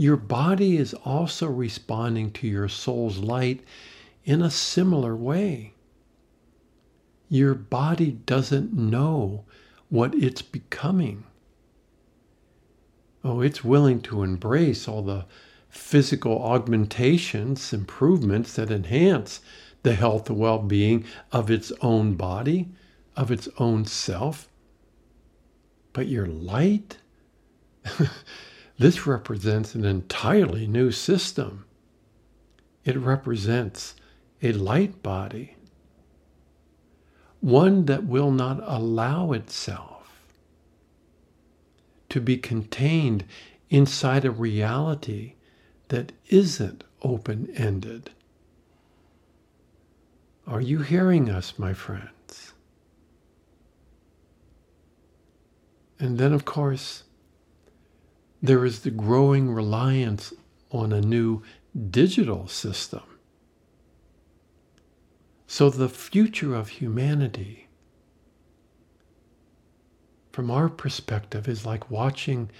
your 0.00 0.16
body 0.16 0.78
is 0.78 0.94
also 1.04 1.46
responding 1.46 2.30
to 2.30 2.46
your 2.46 2.70
soul's 2.70 3.18
light 3.18 3.60
in 4.24 4.40
a 4.40 4.50
similar 4.50 5.14
way. 5.14 5.74
Your 7.28 7.54
body 7.54 8.12
doesn't 8.12 8.72
know 8.72 9.44
what 9.90 10.14
it's 10.14 10.40
becoming. 10.40 11.24
Oh, 13.22 13.42
it's 13.42 13.62
willing 13.62 14.00
to 14.04 14.22
embrace 14.22 14.88
all 14.88 15.02
the 15.02 15.26
physical 15.68 16.42
augmentations, 16.42 17.70
improvements 17.74 18.54
that 18.54 18.70
enhance 18.70 19.40
the 19.82 19.96
health 19.96 20.30
and 20.30 20.38
well 20.38 20.60
being 20.60 21.04
of 21.30 21.50
its 21.50 21.72
own 21.82 22.14
body, 22.14 22.70
of 23.16 23.30
its 23.30 23.50
own 23.58 23.84
self. 23.84 24.48
But 25.92 26.08
your 26.08 26.26
light, 26.26 26.96
This 28.80 29.06
represents 29.06 29.74
an 29.74 29.84
entirely 29.84 30.66
new 30.66 30.90
system. 30.90 31.66
It 32.82 32.96
represents 32.96 33.94
a 34.42 34.52
light 34.52 35.02
body, 35.02 35.56
one 37.40 37.84
that 37.84 38.04
will 38.04 38.30
not 38.30 38.58
allow 38.64 39.32
itself 39.32 40.22
to 42.08 42.22
be 42.22 42.38
contained 42.38 43.26
inside 43.68 44.24
a 44.24 44.30
reality 44.30 45.34
that 45.88 46.12
isn't 46.28 46.82
open 47.02 47.52
ended. 47.54 48.08
Are 50.46 50.62
you 50.62 50.78
hearing 50.78 51.28
us, 51.28 51.58
my 51.58 51.74
friends? 51.74 52.54
And 55.98 56.16
then, 56.16 56.32
of 56.32 56.46
course, 56.46 57.02
there 58.42 58.64
is 58.64 58.80
the 58.80 58.90
growing 58.90 59.50
reliance 59.50 60.32
on 60.70 60.92
a 60.92 61.00
new 61.00 61.42
digital 61.90 62.46
system. 62.46 63.02
So, 65.46 65.68
the 65.68 65.88
future 65.88 66.54
of 66.54 66.68
humanity, 66.68 67.66
from 70.32 70.50
our 70.50 70.68
perspective, 70.68 71.48
is 71.48 71.66
like 71.66 71.90
watching 71.90 72.50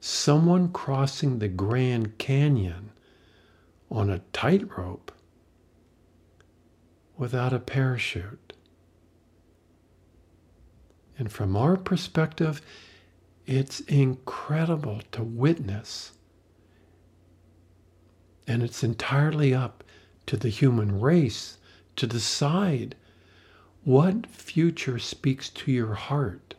someone 0.00 0.72
crossing 0.72 1.38
the 1.38 1.48
Grand 1.48 2.18
Canyon 2.18 2.90
on 3.90 4.10
a 4.10 4.20
tightrope 4.32 5.12
without 7.16 7.52
a 7.52 7.58
parachute. 7.58 8.52
And 11.18 11.30
from 11.30 11.54
our 11.54 11.76
perspective, 11.76 12.62
it's 13.50 13.80
incredible 13.80 15.00
to 15.10 15.24
witness. 15.24 16.12
And 18.46 18.62
it's 18.62 18.84
entirely 18.84 19.52
up 19.52 19.82
to 20.26 20.36
the 20.36 20.50
human 20.50 21.00
race 21.00 21.58
to 21.96 22.06
decide 22.06 22.94
what 23.82 24.28
future 24.28 25.00
speaks 25.00 25.48
to 25.48 25.72
your 25.72 25.94
heart. 25.94 26.54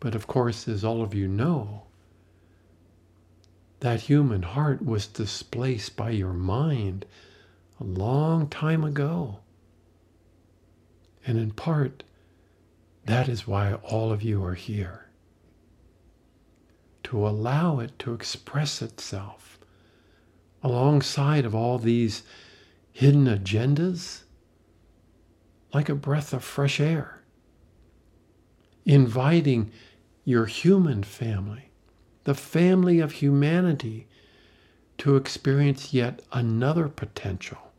But 0.00 0.14
of 0.14 0.26
course, 0.26 0.66
as 0.66 0.82
all 0.82 1.02
of 1.02 1.12
you 1.12 1.28
know, 1.28 1.82
that 3.80 4.00
human 4.00 4.42
heart 4.42 4.82
was 4.82 5.06
displaced 5.06 5.96
by 5.96 6.10
your 6.10 6.32
mind 6.32 7.04
a 7.78 7.84
long 7.84 8.48
time 8.48 8.84
ago. 8.84 9.40
And 11.26 11.36
in 11.36 11.50
part, 11.50 12.04
that 13.06 13.28
is 13.28 13.46
why 13.46 13.74
all 13.74 14.12
of 14.12 14.22
you 14.22 14.44
are 14.44 14.54
here. 14.54 15.02
to 17.04 17.26
allow 17.26 17.78
it 17.78 17.96
to 18.00 18.12
express 18.12 18.82
itself 18.82 19.58
alongside 20.62 21.44
of 21.44 21.54
all 21.54 21.78
these 21.78 22.24
hidden 22.92 23.26
agendas 23.26 24.22
like 25.72 25.88
a 25.88 25.94
breath 25.94 26.32
of 26.32 26.42
fresh 26.42 26.80
air, 26.80 27.22
inviting 28.84 29.70
your 30.24 30.46
human 30.46 31.02
family, 31.04 31.70
the 32.24 32.34
family 32.34 32.98
of 32.98 33.12
humanity, 33.12 34.08
to 34.98 35.14
experience 35.16 35.94
yet 35.94 36.22
another 36.32 36.88
potential, 36.88 37.72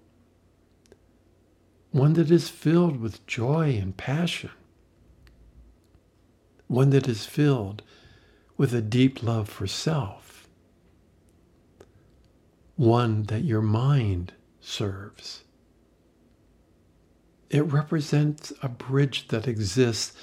one 1.92 2.14
that 2.14 2.32
is 2.32 2.48
filled 2.48 3.02
with 3.02 3.26
joy 3.28 3.78
and 3.82 3.98
passion, 3.98 4.52
one 6.68 6.90
that 6.92 7.08
is 7.08 7.26
filled 7.26 7.82
with 8.58 8.74
a 8.74 8.82
deep 8.82 9.24
love 9.24 9.48
for 9.50 9.68
self, 9.68 10.48
one 12.76 13.24
that 13.24 13.44
your 13.44 13.62
mind 13.62 14.34
serves. 14.60 15.44
It 17.50 17.62
represents 17.62 18.52
a 18.62 18.68
bridge 18.68 19.30
that 19.30 19.48
exists 19.48 20.18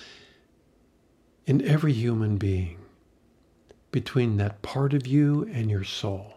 in 1.47 1.63
every 1.63 1.93
human 1.93 2.37
being 2.37 2.79
between 3.91 4.37
that 4.37 4.61
part 4.61 4.93
of 4.93 5.07
you 5.07 5.49
and 5.53 5.71
your 5.71 5.85
soul. 5.85 6.35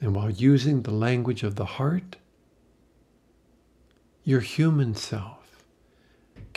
And 0.00 0.14
while 0.14 0.30
using 0.30 0.82
the 0.82 0.92
language 0.92 1.42
of 1.42 1.56
the 1.56 1.64
heart, 1.64 2.16
your 4.24 4.40
human 4.40 4.94
self 4.94 5.37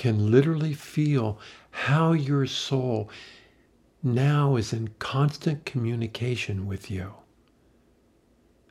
can 0.02 0.32
literally 0.32 0.74
feel 0.74 1.38
how 1.70 2.12
your 2.12 2.48
soul 2.48 3.08
now 4.02 4.56
is 4.56 4.74
in 4.74 4.88
constant 4.98 5.64
communication 5.64 6.66
with 6.66 6.90
you 6.90 7.14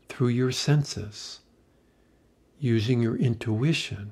through 0.08 0.26
your 0.26 0.50
senses, 0.50 1.38
using 2.58 3.00
your 3.00 3.14
intuition 3.14 4.10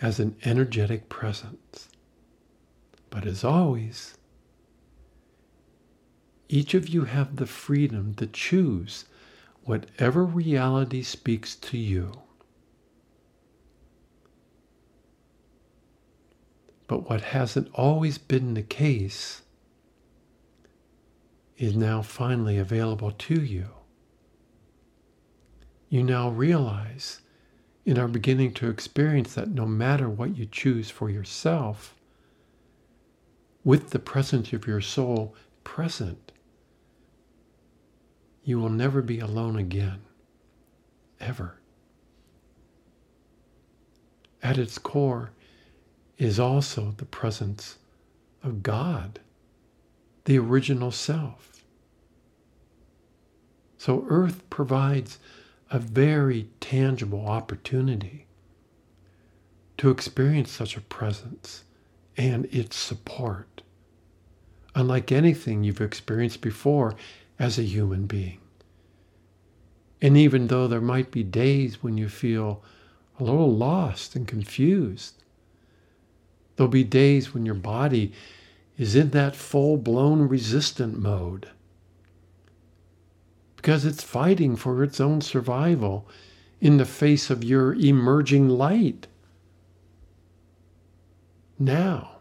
as 0.00 0.18
an 0.18 0.34
energetic 0.44 1.08
presence. 1.08 1.88
But 3.08 3.24
as 3.24 3.44
always, 3.44 4.16
each 6.48 6.74
of 6.74 6.88
you 6.88 7.04
have 7.04 7.36
the 7.36 7.46
freedom 7.46 8.14
to 8.14 8.26
choose 8.26 9.04
whatever 9.62 10.24
reality 10.24 11.04
speaks 11.04 11.54
to 11.54 11.78
you. 11.78 12.10
But 16.88 17.08
what 17.08 17.20
hasn't 17.20 17.68
always 17.74 18.18
been 18.18 18.54
the 18.54 18.62
case 18.62 19.42
is 21.56 21.76
now 21.76 22.02
finally 22.02 22.58
available 22.58 23.12
to 23.12 23.40
you. 23.40 23.68
You 25.90 26.02
now 26.02 26.30
realize 26.30 27.20
and 27.84 27.98
are 27.98 28.08
beginning 28.08 28.52
to 28.54 28.68
experience 28.68 29.34
that 29.34 29.48
no 29.48 29.64
matter 29.64 30.08
what 30.08 30.36
you 30.36 30.46
choose 30.46 30.90
for 30.90 31.08
yourself, 31.08 31.94
with 33.64 33.90
the 33.90 33.98
presence 33.98 34.52
of 34.52 34.66
your 34.66 34.80
soul 34.80 35.34
present, 35.64 36.32
you 38.44 38.58
will 38.58 38.70
never 38.70 39.02
be 39.02 39.20
alone 39.20 39.56
again, 39.56 40.00
ever. 41.20 41.60
At 44.42 44.58
its 44.58 44.78
core, 44.78 45.32
is 46.18 46.40
also 46.40 46.92
the 46.96 47.04
presence 47.04 47.78
of 48.42 48.62
God, 48.62 49.20
the 50.24 50.38
original 50.38 50.90
self. 50.90 51.62
So 53.78 54.04
earth 54.08 54.42
provides 54.50 55.18
a 55.70 55.78
very 55.78 56.48
tangible 56.60 57.26
opportunity 57.26 58.26
to 59.76 59.90
experience 59.90 60.50
such 60.50 60.76
a 60.76 60.80
presence 60.80 61.62
and 62.16 62.46
its 62.46 62.76
support, 62.76 63.62
unlike 64.74 65.12
anything 65.12 65.62
you've 65.62 65.80
experienced 65.80 66.40
before 66.40 66.96
as 67.38 67.58
a 67.58 67.62
human 67.62 68.06
being. 68.06 68.40
And 70.02 70.16
even 70.16 70.48
though 70.48 70.66
there 70.66 70.80
might 70.80 71.12
be 71.12 71.22
days 71.22 71.82
when 71.82 71.96
you 71.96 72.08
feel 72.08 72.62
a 73.20 73.24
little 73.24 73.54
lost 73.54 74.16
and 74.16 74.26
confused, 74.26 75.17
There'll 76.58 76.68
be 76.68 76.82
days 76.82 77.32
when 77.32 77.46
your 77.46 77.54
body 77.54 78.12
is 78.76 78.96
in 78.96 79.10
that 79.10 79.36
full 79.36 79.76
blown 79.76 80.22
resistant 80.22 80.98
mode 80.98 81.46
because 83.54 83.84
it's 83.84 84.02
fighting 84.02 84.56
for 84.56 84.82
its 84.82 84.98
own 84.98 85.20
survival 85.20 86.08
in 86.60 86.78
the 86.78 86.84
face 86.84 87.30
of 87.30 87.44
your 87.44 87.74
emerging 87.74 88.48
light. 88.48 89.06
Now, 91.60 92.16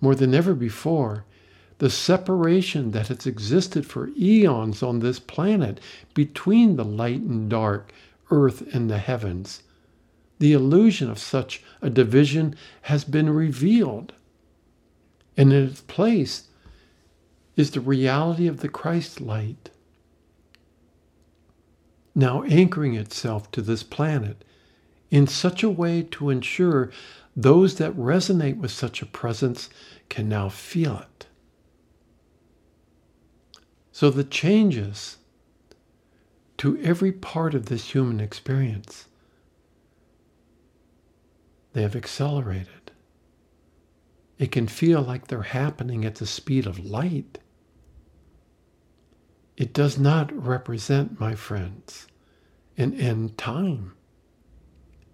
more 0.00 0.14
than 0.14 0.32
ever 0.32 0.54
before, 0.54 1.24
the 1.78 1.90
separation 1.90 2.92
that 2.92 3.08
has 3.08 3.26
existed 3.26 3.86
for 3.86 4.10
eons 4.16 4.84
on 4.84 5.00
this 5.00 5.18
planet 5.18 5.80
between 6.14 6.76
the 6.76 6.84
light 6.84 7.22
and 7.22 7.50
dark, 7.50 7.92
earth 8.30 8.72
and 8.72 8.88
the 8.88 8.98
heavens, 8.98 9.64
the 10.40 10.52
illusion 10.54 11.10
of 11.10 11.18
such 11.18 11.62
a 11.82 11.90
division 11.90 12.56
has 12.82 13.04
been 13.04 13.30
revealed. 13.30 14.14
And 15.36 15.52
in 15.52 15.68
its 15.68 15.82
place 15.82 16.48
is 17.56 17.70
the 17.70 17.80
reality 17.80 18.46
of 18.46 18.60
the 18.60 18.68
Christ 18.68 19.20
light, 19.20 19.70
now 22.14 22.42
anchoring 22.44 22.94
itself 22.94 23.50
to 23.52 23.62
this 23.62 23.82
planet 23.82 24.42
in 25.10 25.26
such 25.26 25.62
a 25.62 25.70
way 25.70 26.02
to 26.02 26.30
ensure 26.30 26.90
those 27.36 27.76
that 27.76 27.94
resonate 27.94 28.56
with 28.56 28.70
such 28.70 29.02
a 29.02 29.06
presence 29.06 29.68
can 30.08 30.28
now 30.28 30.48
feel 30.48 30.98
it. 30.98 31.26
So 33.92 34.08
the 34.08 34.24
changes 34.24 35.18
to 36.58 36.78
every 36.78 37.12
part 37.12 37.54
of 37.54 37.66
this 37.66 37.90
human 37.90 38.20
experience 38.20 39.06
they 41.72 41.82
have 41.82 41.96
accelerated. 41.96 42.90
It 44.38 44.50
can 44.50 44.66
feel 44.68 45.02
like 45.02 45.28
they're 45.28 45.42
happening 45.42 46.04
at 46.04 46.16
the 46.16 46.26
speed 46.26 46.66
of 46.66 46.84
light. 46.84 47.38
It 49.56 49.72
does 49.74 49.98
not 49.98 50.32
represent, 50.32 51.20
my 51.20 51.34
friends, 51.34 52.06
an 52.78 52.94
end 52.94 53.36
time. 53.36 53.92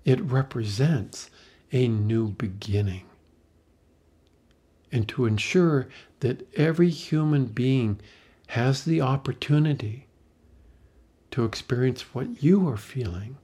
It 0.05 0.21
represents 0.21 1.31
a 1.73 1.89
new 1.89 2.29
beginning. 2.29 3.07
And 4.93 5.09
to 5.09 5.27
ensure 5.27 5.89
that 6.21 6.49
every 6.57 6.91
human 6.91 7.47
being 7.47 8.01
has 8.49 8.85
the 8.85 9.01
opportunity 9.01 10.07
to 11.33 11.45
experience 11.45 12.15
what 12.15 12.43
you 12.43 12.69
are 12.69 12.77
feeling, 12.77 13.37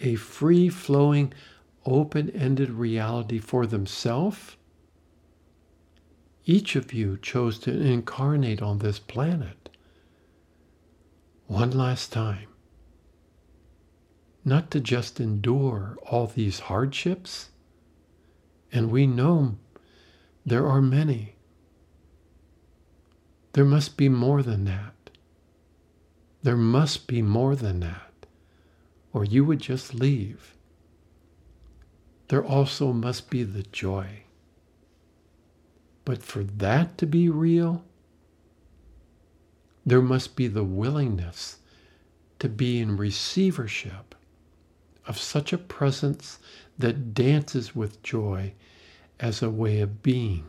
a 0.00 0.16
free 0.16 0.68
flowing 0.68 1.32
open 1.86 2.30
ended 2.30 2.70
reality 2.70 3.38
for 3.38 3.66
themselves, 3.66 4.56
each 6.46 6.76
of 6.76 6.92
you 6.92 7.18
chose 7.20 7.58
to 7.60 7.70
incarnate 7.72 8.60
on 8.60 8.78
this 8.78 8.98
planet 8.98 9.70
one 11.46 11.70
last 11.70 12.12
time. 12.12 12.48
Not 14.44 14.70
to 14.72 14.80
just 14.80 15.20
endure 15.20 15.96
all 16.06 16.26
these 16.26 16.60
hardships, 16.60 17.50
and 18.70 18.90
we 18.90 19.06
know 19.06 19.56
there 20.44 20.66
are 20.66 20.82
many. 20.82 21.36
There 23.52 23.64
must 23.64 23.96
be 23.96 24.08
more 24.08 24.42
than 24.42 24.64
that. 24.64 24.92
There 26.42 26.56
must 26.56 27.06
be 27.06 27.22
more 27.22 27.56
than 27.56 27.80
that, 27.80 28.26
or 29.14 29.24
you 29.24 29.46
would 29.46 29.60
just 29.60 29.94
leave 29.94 30.54
there 32.34 32.44
also 32.44 32.92
must 32.92 33.30
be 33.30 33.44
the 33.44 33.62
joy. 33.62 34.24
But 36.04 36.20
for 36.20 36.42
that 36.42 36.98
to 36.98 37.06
be 37.06 37.28
real, 37.28 37.84
there 39.86 40.02
must 40.02 40.34
be 40.34 40.48
the 40.48 40.64
willingness 40.64 41.58
to 42.40 42.48
be 42.48 42.80
in 42.80 42.96
receivership 42.96 44.16
of 45.06 45.16
such 45.16 45.52
a 45.52 45.58
presence 45.58 46.40
that 46.76 47.14
dances 47.14 47.76
with 47.76 48.02
joy 48.02 48.52
as 49.20 49.40
a 49.40 49.48
way 49.48 49.78
of 49.78 50.02
being. 50.02 50.44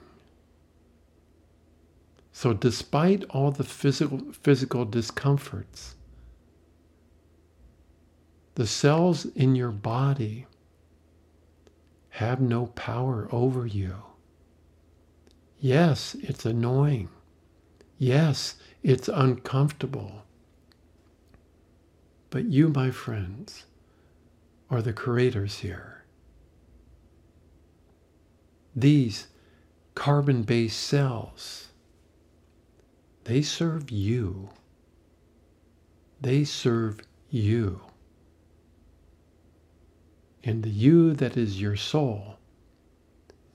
So, 2.31 2.51
despite 2.51 3.25
all 3.25 3.51
the 3.51 3.63
physical, 3.63 4.31
physical 4.41 4.85
discomforts, 4.85 5.93
the 8.55 8.65
cells 8.65 9.25
in 9.25 9.53
your 9.53 9.69
body 9.69 10.47
have 12.15 12.39
no 12.39 12.67
power 12.67 13.27
over 13.29 13.65
you. 13.65 13.93
Yes, 15.59 16.15
it's 16.21 16.45
annoying. 16.45 17.09
Yes, 17.97 18.55
it's 18.81 19.09
uncomfortable. 19.09 20.23
But 22.29 22.45
you, 22.45 22.69
my 22.69 22.89
friends, 22.89 23.65
are 24.69 24.81
the 24.81 24.93
creators 24.93 25.59
here. 25.59 26.05
These 28.73 29.27
carbon-based 29.93 30.79
cells, 30.79 31.67
they 33.25 33.41
serve 33.41 33.91
you. 33.91 34.51
They 36.21 36.45
serve 36.45 37.01
you. 37.29 37.81
And 40.45 40.61
the 40.61 40.69
you 40.69 41.13
that 41.13 41.35
is 41.35 41.59
your 41.59 41.75
soul 41.75 42.37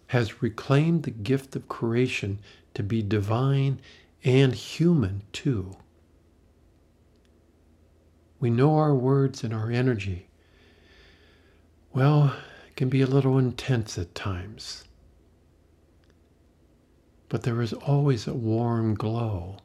has 0.09 0.43
reclaimed 0.43 1.05
the 1.05 1.12
gift 1.12 1.55
of 1.55 1.68
creation 1.68 2.41
to 2.74 2.82
be 2.82 3.01
divine 3.01 3.80
and 4.24 4.53
human 4.53 5.22
too. 5.30 5.76
We 8.41 8.51
know 8.51 8.76
our 8.76 8.95
words 8.95 9.45
and 9.45 9.55
our 9.55 9.70
energy. 9.70 10.26
Well, 11.93 12.34
it 12.66 12.74
can 12.74 12.88
be 12.88 13.03
a 13.03 13.07
little 13.07 13.38
intense 13.38 13.97
at 13.97 14.16
times. 14.16 14.82
But 17.28 17.45
there 17.45 17.62
is 17.62 17.72
always 17.72 18.26
a 18.26 18.34
warm 18.34 18.95
glow 18.95 19.59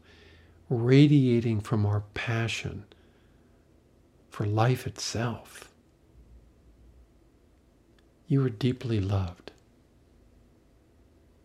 radiating 0.69 1.61
from 1.61 1.87
our 1.87 2.01
passion 2.13 2.85
for 4.29 4.45
life 4.45 4.85
itself. 4.85 5.71
You 8.27 8.43
are 8.43 8.49
deeply 8.49 8.99
loved, 8.99 9.51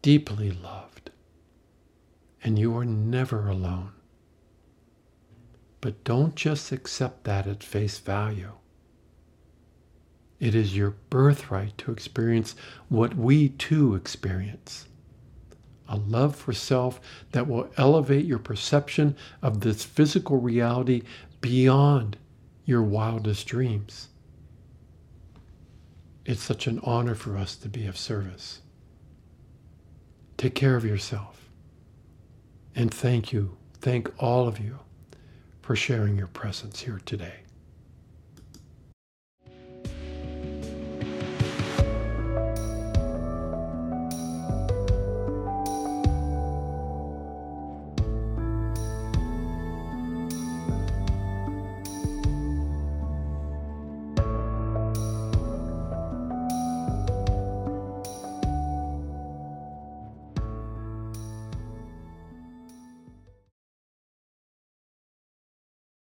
deeply 0.00 0.50
loved, 0.50 1.10
and 2.42 2.58
you 2.58 2.76
are 2.76 2.84
never 2.84 3.48
alone. 3.48 3.92
But 5.80 6.04
don't 6.04 6.34
just 6.34 6.72
accept 6.72 7.24
that 7.24 7.46
at 7.46 7.62
face 7.62 7.98
value. 7.98 8.52
It 10.38 10.54
is 10.54 10.74
your 10.76 10.94
birthright 11.10 11.76
to 11.78 11.92
experience 11.92 12.54
what 12.88 13.14
we 13.14 13.50
too 13.50 13.94
experience 13.94 14.86
a 15.90 15.96
love 15.96 16.36
for 16.36 16.52
self 16.52 17.00
that 17.32 17.48
will 17.48 17.68
elevate 17.76 18.24
your 18.24 18.38
perception 18.38 19.16
of 19.42 19.60
this 19.60 19.84
physical 19.84 20.38
reality 20.38 21.02
beyond 21.40 22.16
your 22.64 22.82
wildest 22.82 23.48
dreams. 23.48 24.09
It's 26.30 26.44
such 26.44 26.68
an 26.68 26.78
honor 26.84 27.16
for 27.16 27.36
us 27.36 27.56
to 27.56 27.68
be 27.68 27.86
of 27.86 27.98
service. 27.98 28.60
Take 30.36 30.54
care 30.54 30.76
of 30.76 30.84
yourself. 30.84 31.50
And 32.72 32.94
thank 32.94 33.32
you, 33.32 33.56
thank 33.80 34.12
all 34.22 34.46
of 34.46 34.60
you 34.60 34.78
for 35.60 35.74
sharing 35.74 36.16
your 36.16 36.28
presence 36.28 36.82
here 36.82 37.00
today. 37.04 37.40